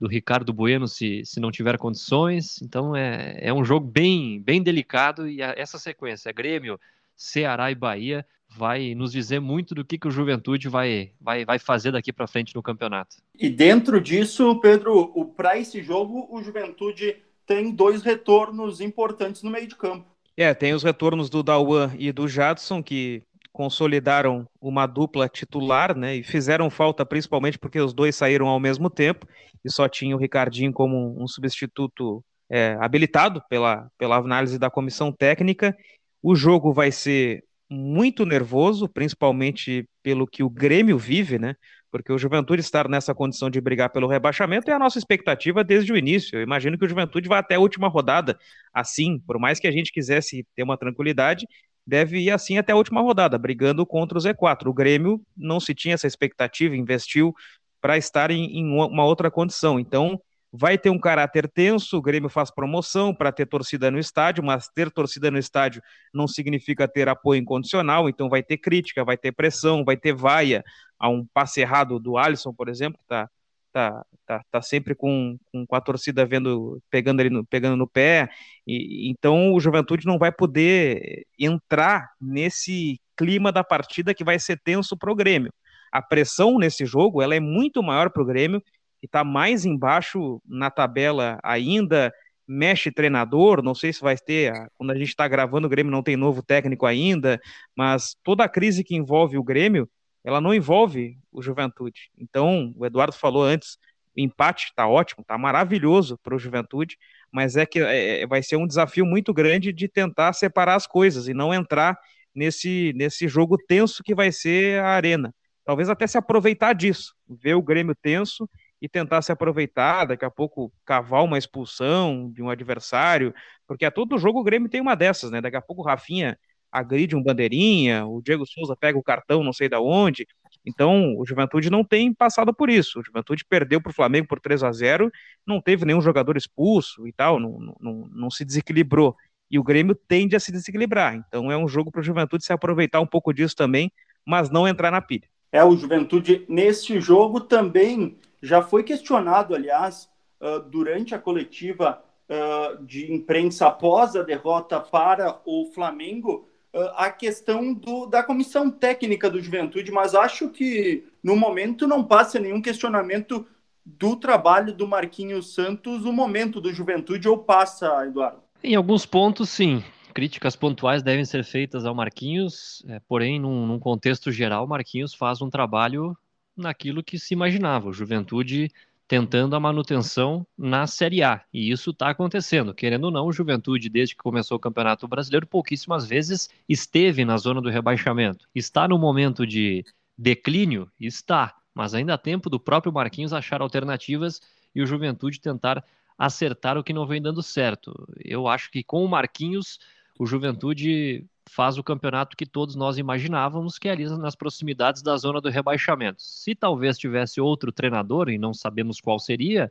[0.00, 2.62] do Ricardo Bueno se, se não tiver condições.
[2.62, 6.78] Então, é, é um jogo bem, bem delicado e a, essa sequência, Grêmio,
[7.16, 8.24] Ceará e Bahia,
[8.56, 12.26] vai nos dizer muito do que, que o Juventude vai, vai, vai fazer daqui para
[12.26, 13.16] frente no campeonato.
[13.38, 19.66] E dentro disso, Pedro, para esse jogo, o Juventude tem dois retornos importantes no meio
[19.66, 20.06] de campo.
[20.36, 26.16] É, tem os retornos do Dauan e do Jadson, que consolidaram uma dupla titular, né?
[26.16, 29.26] E fizeram falta principalmente porque os dois saíram ao mesmo tempo
[29.64, 35.10] e só tinha o Ricardinho como um substituto é, habilitado pela, pela análise da comissão
[35.10, 35.74] técnica.
[36.22, 41.56] O jogo vai ser muito nervoso, principalmente pelo que o Grêmio vive, né?
[41.90, 45.92] Porque o Juventude estar nessa condição de brigar pelo rebaixamento é a nossa expectativa desde
[45.92, 46.38] o início.
[46.38, 48.38] Eu imagino que o Juventude vai até a última rodada
[48.72, 51.46] assim, por mais que a gente quisesse ter uma tranquilidade,
[51.86, 54.68] deve ir assim até a última rodada, brigando contra o Z4.
[54.68, 57.34] O Grêmio não se tinha essa expectativa, investiu
[57.80, 59.78] para estar em, em uma outra condição.
[59.78, 60.20] Então,
[60.52, 64.68] vai ter um caráter tenso, o Grêmio faz promoção para ter torcida no estádio, mas
[64.68, 65.82] ter torcida no estádio
[66.12, 70.64] não significa ter apoio incondicional, então vai ter crítica, vai ter pressão, vai ter vaia
[70.98, 73.28] a um passe errado do Alisson, por exemplo, que está
[73.76, 78.30] tá, tá, tá sempre com, com, a torcida vendo, pegando ele no, pegando no pé,
[78.66, 84.58] e, então o Juventude não vai poder entrar nesse clima da partida que vai ser
[84.62, 85.52] tenso para o Grêmio.
[85.92, 88.62] A pressão nesse jogo ela é muito maior para o Grêmio
[89.06, 92.12] que está mais embaixo na tabela ainda,
[92.46, 96.02] mexe treinador, não sei se vai ter, quando a gente está gravando o Grêmio não
[96.02, 97.40] tem novo técnico ainda,
[97.74, 99.88] mas toda a crise que envolve o Grêmio,
[100.24, 102.10] ela não envolve o Juventude.
[102.18, 103.78] Então, o Eduardo falou antes,
[104.16, 106.96] o empate está ótimo, está maravilhoso para o Juventude,
[107.30, 110.86] mas é que é, é, vai ser um desafio muito grande de tentar separar as
[110.86, 111.96] coisas e não entrar
[112.34, 115.32] nesse, nesse jogo tenso que vai ser a arena.
[115.64, 118.48] Talvez até se aproveitar disso, ver o Grêmio tenso
[118.86, 123.34] e tentar se aproveitar, daqui a pouco cavar uma expulsão de um adversário,
[123.66, 125.40] porque a todo jogo o Grêmio tem uma dessas, né?
[125.40, 126.38] Daqui a pouco o Rafinha
[126.70, 130.24] agride um bandeirinha, o Diego Souza pega o cartão não sei da onde.
[130.64, 133.00] Então, o Juventude não tem passado por isso.
[133.00, 135.10] O Juventude perdeu para o Flamengo por 3 a 0
[135.44, 139.16] não teve nenhum jogador expulso e tal, não, não, não se desequilibrou.
[139.50, 141.16] E o Grêmio tende a se desequilibrar.
[141.16, 143.90] Então, é um jogo para o Juventude se aproveitar um pouco disso também,
[144.24, 145.28] mas não entrar na pilha.
[145.50, 150.08] É, o Juventude, nesse jogo, também já foi questionado, aliás,
[150.40, 157.10] uh, durante a coletiva uh, de imprensa após a derrota para o Flamengo, uh, a
[157.10, 162.60] questão do, da comissão técnica do Juventude, mas acho que no momento não passa nenhum
[162.60, 163.46] questionamento
[163.84, 168.42] do trabalho do Marquinhos Santos, o momento do Juventude, ou passa, Eduardo?
[168.62, 169.82] Em alguns pontos, sim.
[170.12, 175.40] Críticas pontuais devem ser feitas ao Marquinhos, é, porém, num, num contexto geral, Marquinhos faz
[175.40, 176.16] um trabalho
[176.56, 178.70] naquilo que se imaginava, o Juventude
[179.08, 181.42] tentando a manutenção na Série A.
[181.52, 182.74] E isso está acontecendo.
[182.74, 187.36] Querendo ou não, o Juventude, desde que começou o Campeonato Brasileiro, pouquíssimas vezes esteve na
[187.36, 188.48] zona do rebaixamento.
[188.54, 189.84] Está no momento de
[190.18, 190.90] declínio?
[190.98, 191.54] Está.
[191.74, 194.40] Mas ainda há tempo do próprio Marquinhos achar alternativas
[194.74, 195.84] e o Juventude tentar
[196.18, 197.92] acertar o que não vem dando certo.
[198.24, 199.78] Eu acho que com o Marquinhos,
[200.18, 205.16] o Juventude faz o campeonato que todos nós imaginávamos, que é ali nas proximidades da
[205.16, 206.22] zona do rebaixamento.
[206.22, 209.70] Se talvez tivesse outro treinador, e não sabemos qual seria,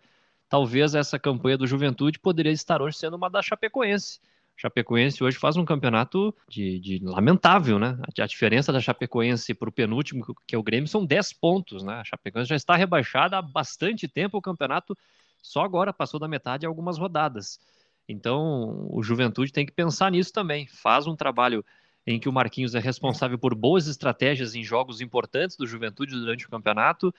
[0.50, 4.20] talvez essa campanha do Juventude poderia estar hoje sendo uma da Chapecoense.
[4.58, 8.00] Chapecoense hoje faz um campeonato de, de lamentável, né?
[8.18, 11.96] A, diferença da Chapecoense para o penúltimo, que é o Grêmio, são 10 pontos, né?
[11.96, 14.98] A Chapecoense já está rebaixada há bastante tempo, o campeonato
[15.42, 17.60] só agora passou da metade algumas rodadas.
[18.08, 20.68] Então, o Juventude tem que pensar nisso também.
[20.68, 21.66] Faz um trabalho
[22.06, 26.46] em que o Marquinhos é responsável por boas estratégias em jogos importantes do Juventude durante
[26.46, 27.14] o campeonato.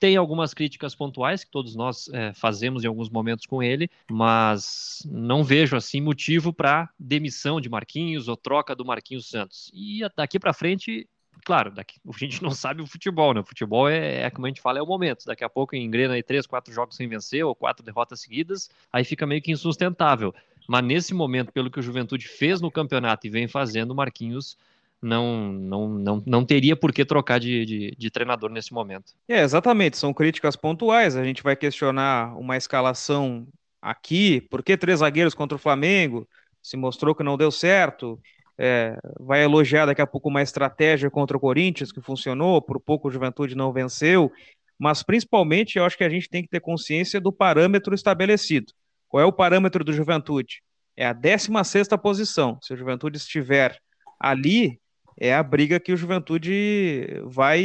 [0.00, 5.06] Tem algumas críticas pontuais que todos nós é, fazemos em alguns momentos com ele, mas
[5.08, 9.70] não vejo assim motivo para demissão de Marquinhos ou troca do Marquinhos Santos.
[9.72, 11.08] E daqui para frente
[11.44, 13.40] claro, daqui, a gente não sabe o futebol, né?
[13.40, 15.26] O futebol é, é, como a gente fala, é o momento.
[15.26, 19.04] Daqui a pouco engrena aí três, quatro jogos sem vencer ou quatro derrotas seguidas, aí
[19.04, 20.34] fica meio que insustentável.
[20.66, 24.56] Mas nesse momento, pelo que o Juventude fez no campeonato e vem fazendo, o Marquinhos
[25.04, 29.12] não, não, não, não teria por que trocar de, de, de, treinador nesse momento.
[29.28, 31.14] É, exatamente, são críticas pontuais.
[31.14, 33.46] A gente vai questionar uma escalação
[33.82, 36.26] aqui, por que três zagueiros contra o Flamengo?
[36.62, 38.18] Se mostrou que não deu certo.
[38.58, 43.08] É, vai elogiar daqui a pouco uma estratégia contra o Corinthians que funcionou, por pouco
[43.08, 44.30] o Juventude não venceu,
[44.78, 48.72] mas principalmente eu acho que a gente tem que ter consciência do parâmetro estabelecido.
[49.08, 50.62] Qual é o parâmetro do Juventude?
[50.96, 52.58] É a 16 posição.
[52.62, 53.76] Se o Juventude estiver
[54.20, 54.80] ali,
[55.18, 57.60] é a briga que o Juventude vai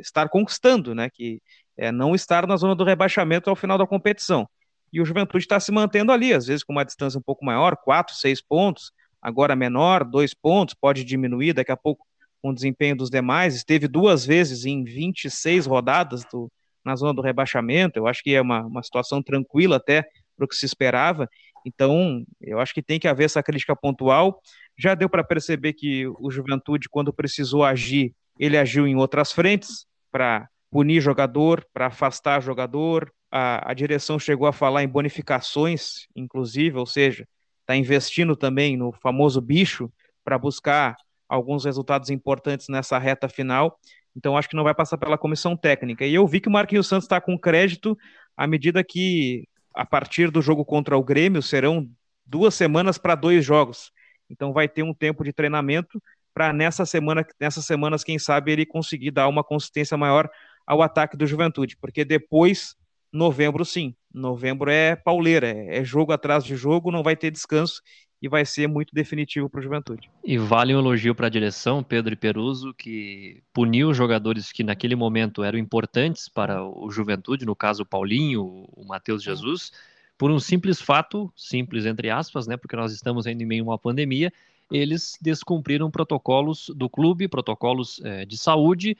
[0.00, 1.08] estar conquistando, né?
[1.10, 1.40] Que
[1.76, 4.48] é não estar na zona do rebaixamento ao final da competição.
[4.92, 7.76] E o Juventude está se mantendo ali, às vezes com uma distância um pouco maior,
[7.76, 8.92] 4, 6 pontos,
[9.26, 12.06] agora menor, 2 pontos, pode diminuir daqui a pouco
[12.40, 13.56] com o desempenho dos demais.
[13.56, 16.48] Esteve duas vezes em 26 rodadas do,
[16.84, 20.02] na zona do rebaixamento, eu acho que é uma, uma situação tranquila até
[20.36, 21.28] para o que se esperava.
[21.66, 24.40] Então, eu acho que tem que haver essa crítica pontual.
[24.78, 29.86] Já deu para perceber que o Juventude, quando precisou agir, ele agiu em outras frentes
[30.12, 33.12] para punir jogador, para afastar jogador.
[33.28, 37.26] A, a, direção chegou a falar em bonificações, inclusive, ou seja,
[37.66, 39.92] está investindo também no famoso bicho
[40.24, 40.96] para buscar
[41.28, 43.78] alguns resultados importantes nessa reta final.
[44.16, 46.06] Então, acho que não vai passar pela comissão técnica.
[46.06, 47.98] E eu vi que o Marquinhos Santos está com crédito
[48.36, 51.90] à medida que, a partir do jogo contra o Grêmio, serão
[52.24, 53.90] duas semanas para dois jogos.
[54.30, 56.00] Então vai ter um tempo de treinamento
[56.32, 60.28] para nessa semana, nessas semanas, quem sabe, ele conseguir dar uma consistência maior
[60.66, 62.76] ao ataque do Juventude, porque depois,
[63.12, 67.82] novembro sim, novembro é pauleira, é, é jogo atrás de jogo, não vai ter descanso
[68.20, 70.10] e vai ser muito definitivo para o Juventude.
[70.24, 74.64] E vale um elogio para a direção, Pedro e Peruso, que puniu os jogadores que
[74.64, 78.42] naquele momento eram importantes para o Juventude, no caso o Paulinho,
[78.72, 79.70] o Matheus Jesus,
[80.16, 83.68] por um simples fato, simples entre aspas, né, porque nós estamos ainda em meio a
[83.68, 84.32] uma pandemia,
[84.70, 88.96] eles descumpriram protocolos do clube, protocolos é, de saúde,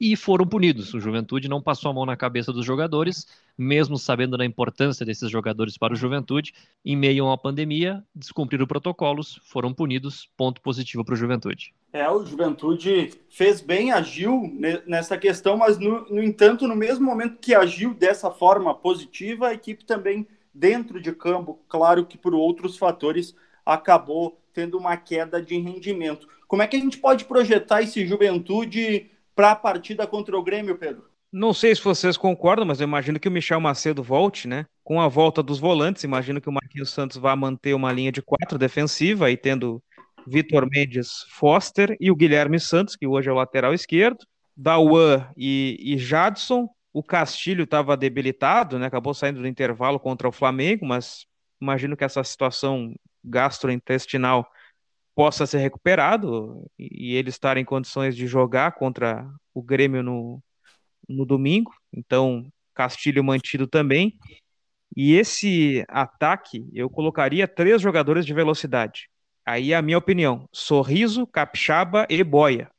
[0.00, 0.94] e foram punidos.
[0.94, 3.26] O Juventude não passou a mão na cabeça dos jogadores,
[3.56, 8.66] mesmo sabendo da importância desses jogadores para o Juventude, em meio a uma pandemia, descumpriram
[8.66, 11.74] protocolos, foram punidos, ponto positivo para o Juventude.
[11.92, 14.50] É, o Juventude fez bem, agiu
[14.86, 19.54] nessa questão, mas no, no entanto, no mesmo momento que agiu dessa forma positiva, a
[19.54, 23.34] equipe também dentro de campo, claro que por outros fatores
[23.66, 26.26] acabou tendo uma queda de rendimento.
[26.48, 29.10] Como é que a gente pode projetar esse Juventude
[29.40, 31.08] para a partida contra o Grêmio, Pedro?
[31.32, 34.66] Não sei se vocês concordam, mas eu imagino que o Michel Macedo volte, né?
[34.84, 38.20] Com a volta dos volantes, imagino que o Marquinhos Santos vai manter uma linha de
[38.20, 39.82] quatro defensiva, aí tendo
[40.26, 45.78] Vitor Mendes, Foster e o Guilherme Santos, que hoje é o lateral esquerdo, Dauan e,
[45.80, 48.88] e Jadson, o Castilho estava debilitado, né?
[48.88, 51.24] Acabou saindo do intervalo contra o Flamengo, mas
[51.58, 54.46] imagino que essa situação gastrointestinal
[55.14, 60.42] possa ser recuperado e ele estar em condições de jogar contra o Grêmio no,
[61.08, 61.72] no domingo.
[61.92, 64.16] Então, Castilho mantido também.
[64.96, 69.08] E esse ataque, eu colocaria três jogadores de velocidade.
[69.44, 72.70] Aí a minha opinião: Sorriso, Capixaba e Boia.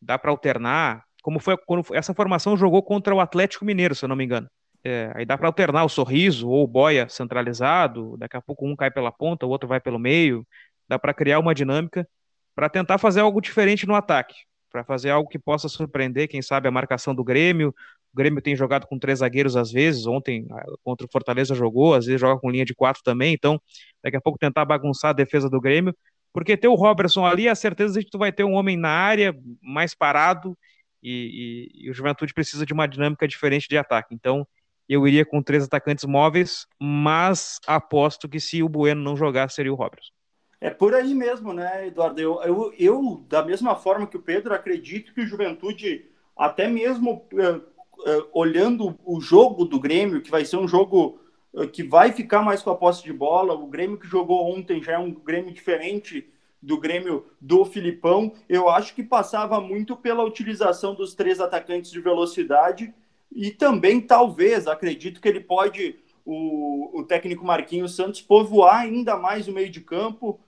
[0.00, 4.08] Dá para alternar, como foi quando essa formação jogou contra o Atlético Mineiro, se eu
[4.08, 4.48] não me engano.
[4.84, 8.74] É, aí dá para alternar o sorriso ou o boia centralizado, daqui a pouco um
[8.74, 10.44] cai pela ponta, o outro vai pelo meio.
[10.88, 12.06] Dá para criar uma dinâmica
[12.54, 14.34] para tentar fazer algo diferente no ataque,
[14.70, 17.74] para fazer algo que possa surpreender, quem sabe, a marcação do Grêmio.
[18.12, 21.94] O Grêmio tem jogado com três zagueiros às vezes, ontem ah, contra o Fortaleza jogou,
[21.94, 23.60] às vezes joga com linha de quatro também, então
[24.02, 25.96] daqui a pouco tentar bagunçar a defesa do Grêmio,
[26.32, 28.90] porque ter o Robertson ali, a certeza de que tu vai ter um homem na
[28.90, 30.56] área mais parado
[31.02, 34.14] e, e, e, o Juventude precisa de uma dinâmica diferente de ataque.
[34.14, 34.46] Então,
[34.88, 39.72] eu iria com três atacantes móveis, mas aposto que se o Bueno não jogar, seria
[39.72, 40.12] o Robertson.
[40.62, 42.20] É por aí mesmo, né, Eduardo?
[42.20, 46.06] Eu, eu, eu, da mesma forma que o Pedro, acredito que o Juventude,
[46.36, 51.18] até mesmo uh, uh, olhando o jogo do Grêmio, que vai ser um jogo
[51.52, 54.80] uh, que vai ficar mais com a posse de bola, o Grêmio que jogou ontem
[54.80, 56.32] já é um Grêmio diferente
[56.62, 62.00] do Grêmio do Filipão, eu acho que passava muito pela utilização dos três atacantes de
[62.00, 62.94] velocidade
[63.32, 69.48] e também, talvez, acredito que ele pode, o, o técnico Marquinhos Santos, povoar ainda mais
[69.48, 70.38] o meio de campo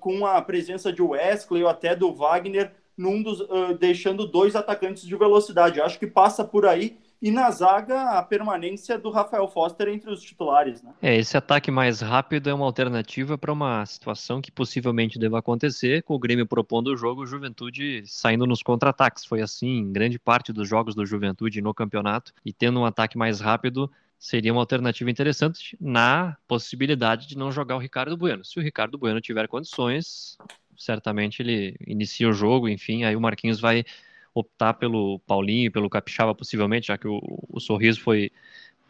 [0.00, 5.04] com a presença de Wesley ou até do Wagner, num dos, uh, deixando dois atacantes
[5.04, 5.80] de velocidade.
[5.80, 10.20] acho que passa por aí e na zaga a permanência do Rafael Foster entre os
[10.20, 10.82] titulares.
[10.82, 10.92] Né?
[11.00, 16.02] É, esse ataque mais rápido é uma alternativa para uma situação que possivelmente deva acontecer,
[16.02, 19.24] com o Grêmio propondo o jogo, o Juventude saindo nos contra-ataques.
[19.24, 23.16] Foi assim em grande parte dos jogos do Juventude no campeonato, e tendo um ataque
[23.16, 23.90] mais rápido,
[24.24, 28.42] seria uma alternativa interessante na possibilidade de não jogar o Ricardo Bueno.
[28.42, 30.38] Se o Ricardo Bueno tiver condições,
[30.78, 33.84] certamente ele inicia o jogo, enfim, aí o Marquinhos vai
[34.32, 37.20] optar pelo Paulinho, pelo Capixaba possivelmente, já que o,
[37.50, 38.32] o Sorriso foi,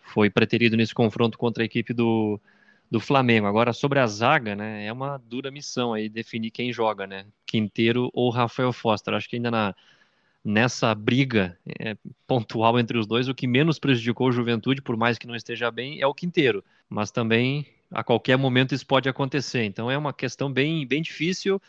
[0.02, 2.40] foi preterido nesse confronto contra a equipe do,
[2.88, 3.48] do Flamengo.
[3.48, 8.08] Agora, sobre a zaga, né, é uma dura missão aí definir quem joga, né, Quinteiro
[8.14, 9.12] ou Rafael Foster.
[9.12, 9.74] Acho que ainda na,
[10.44, 15.18] nessa briga é, pontual entre os dois, o que menos prejudicou o Juventude, por mais
[15.18, 16.64] que não esteja bem, é o Quinteiro.
[16.88, 19.64] Mas também, a qualquer momento, isso pode acontecer.
[19.64, 21.60] Então, é uma questão bem, bem difícil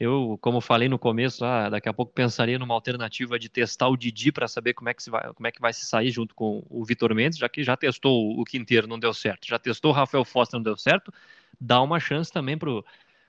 [0.00, 3.98] eu, como falei no começo, ah, daqui a pouco pensaria numa alternativa de testar o
[3.98, 6.34] Didi para saber como é, que se vai, como é que vai se sair junto
[6.34, 9.90] com o Vitor Mendes, já que já testou o Quinteiro, não deu certo, já testou
[9.90, 11.12] o Rafael Foster, não deu certo,
[11.60, 12.82] dá uma chance também pro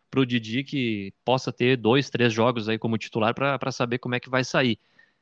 [0.09, 4.19] pro Didi que possa ter dois, três jogos aí como titular para saber como é
[4.19, 4.77] que vai sair.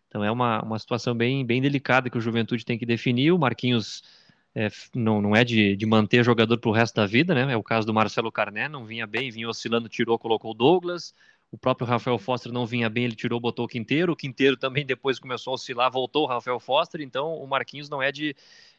[0.10, 3.32] Então é uma, uma situação bem, bem delicada que o Juventude tem que definir.
[3.32, 4.04] O Marquinhos
[4.56, 7.54] é, não, não é de, de manter jogador para o resto da vida, né?
[7.54, 11.14] É o caso do Marcelo Carné, não vinha bem, vinha oscilando, tirou, colocou o Douglas.
[11.52, 14.14] O próprio Rafael Foster não vinha bem, ele tirou, botou o Quinteiro.
[14.14, 17.02] O Quinteiro também depois começou a oscilar, voltou o Rafael Foster.
[17.02, 18.36] Então o Marquinhos não é de,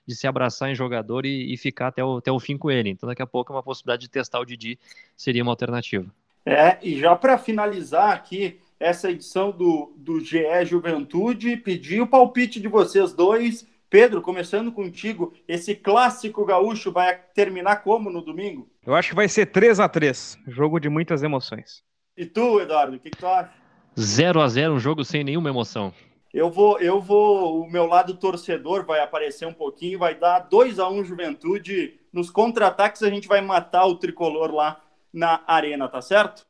[0.07, 2.91] de se abraçar em jogador e, e ficar até o, até o fim com ele.
[2.91, 4.78] Então daqui a pouco é uma possibilidade de testar o Didi
[5.16, 6.12] seria uma alternativa.
[6.45, 12.59] É, e já para finalizar aqui essa edição do, do GE Juventude, pedir o palpite
[12.59, 13.68] de vocês dois.
[13.91, 18.68] Pedro, começando contigo, esse clássico gaúcho vai terminar como no domingo?
[18.87, 21.83] Eu acho que vai ser 3 a 3 jogo de muitas emoções.
[22.16, 23.53] E tu, Eduardo, o que, que tu acha?
[23.99, 25.93] 0 a 0 um jogo sem nenhuma emoção.
[26.33, 30.78] Eu vou, eu vou, o meu lado torcedor vai aparecer um pouquinho, vai dar 2
[30.78, 31.99] a 1 um Juventude.
[32.12, 34.81] Nos contra-ataques a gente vai matar o tricolor lá
[35.12, 36.47] na arena, tá certo?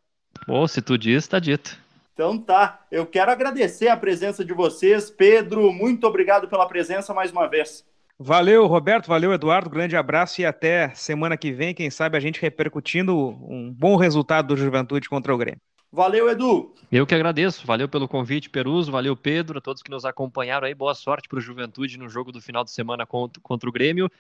[0.47, 1.79] Ou se tu diz, tá dito.
[2.21, 5.09] Então tá, eu quero agradecer a presença de vocês.
[5.09, 7.83] Pedro, muito obrigado pela presença mais uma vez.
[8.19, 12.39] Valeu, Roberto, valeu, Eduardo, grande abraço e até semana que vem, quem sabe a gente
[12.39, 15.63] repercutindo um bom resultado do Juventude contra o Grêmio.
[15.91, 16.75] Valeu, Edu.
[16.93, 20.75] Eu que agradeço, valeu pelo convite, Peruso, valeu, Pedro, a todos que nos acompanharam aí,
[20.75, 24.11] boa sorte para o Juventude no jogo do final de semana contra, contra o Grêmio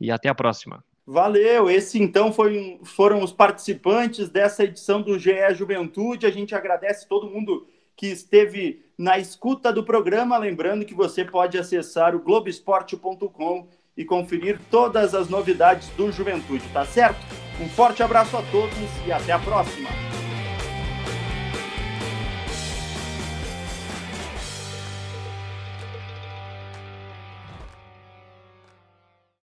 [0.00, 0.82] e até a próxima.
[1.06, 7.06] Valeu, esse então foi, foram os participantes dessa edição do GE Juventude, a gente agradece
[7.06, 10.38] todo mundo que esteve na escuta do programa.
[10.38, 16.84] Lembrando que você pode acessar o Globesport.com e conferir todas as novidades do Juventude, tá
[16.84, 17.20] certo?
[17.60, 18.76] Um forte abraço a todos
[19.06, 20.13] e até a próxima!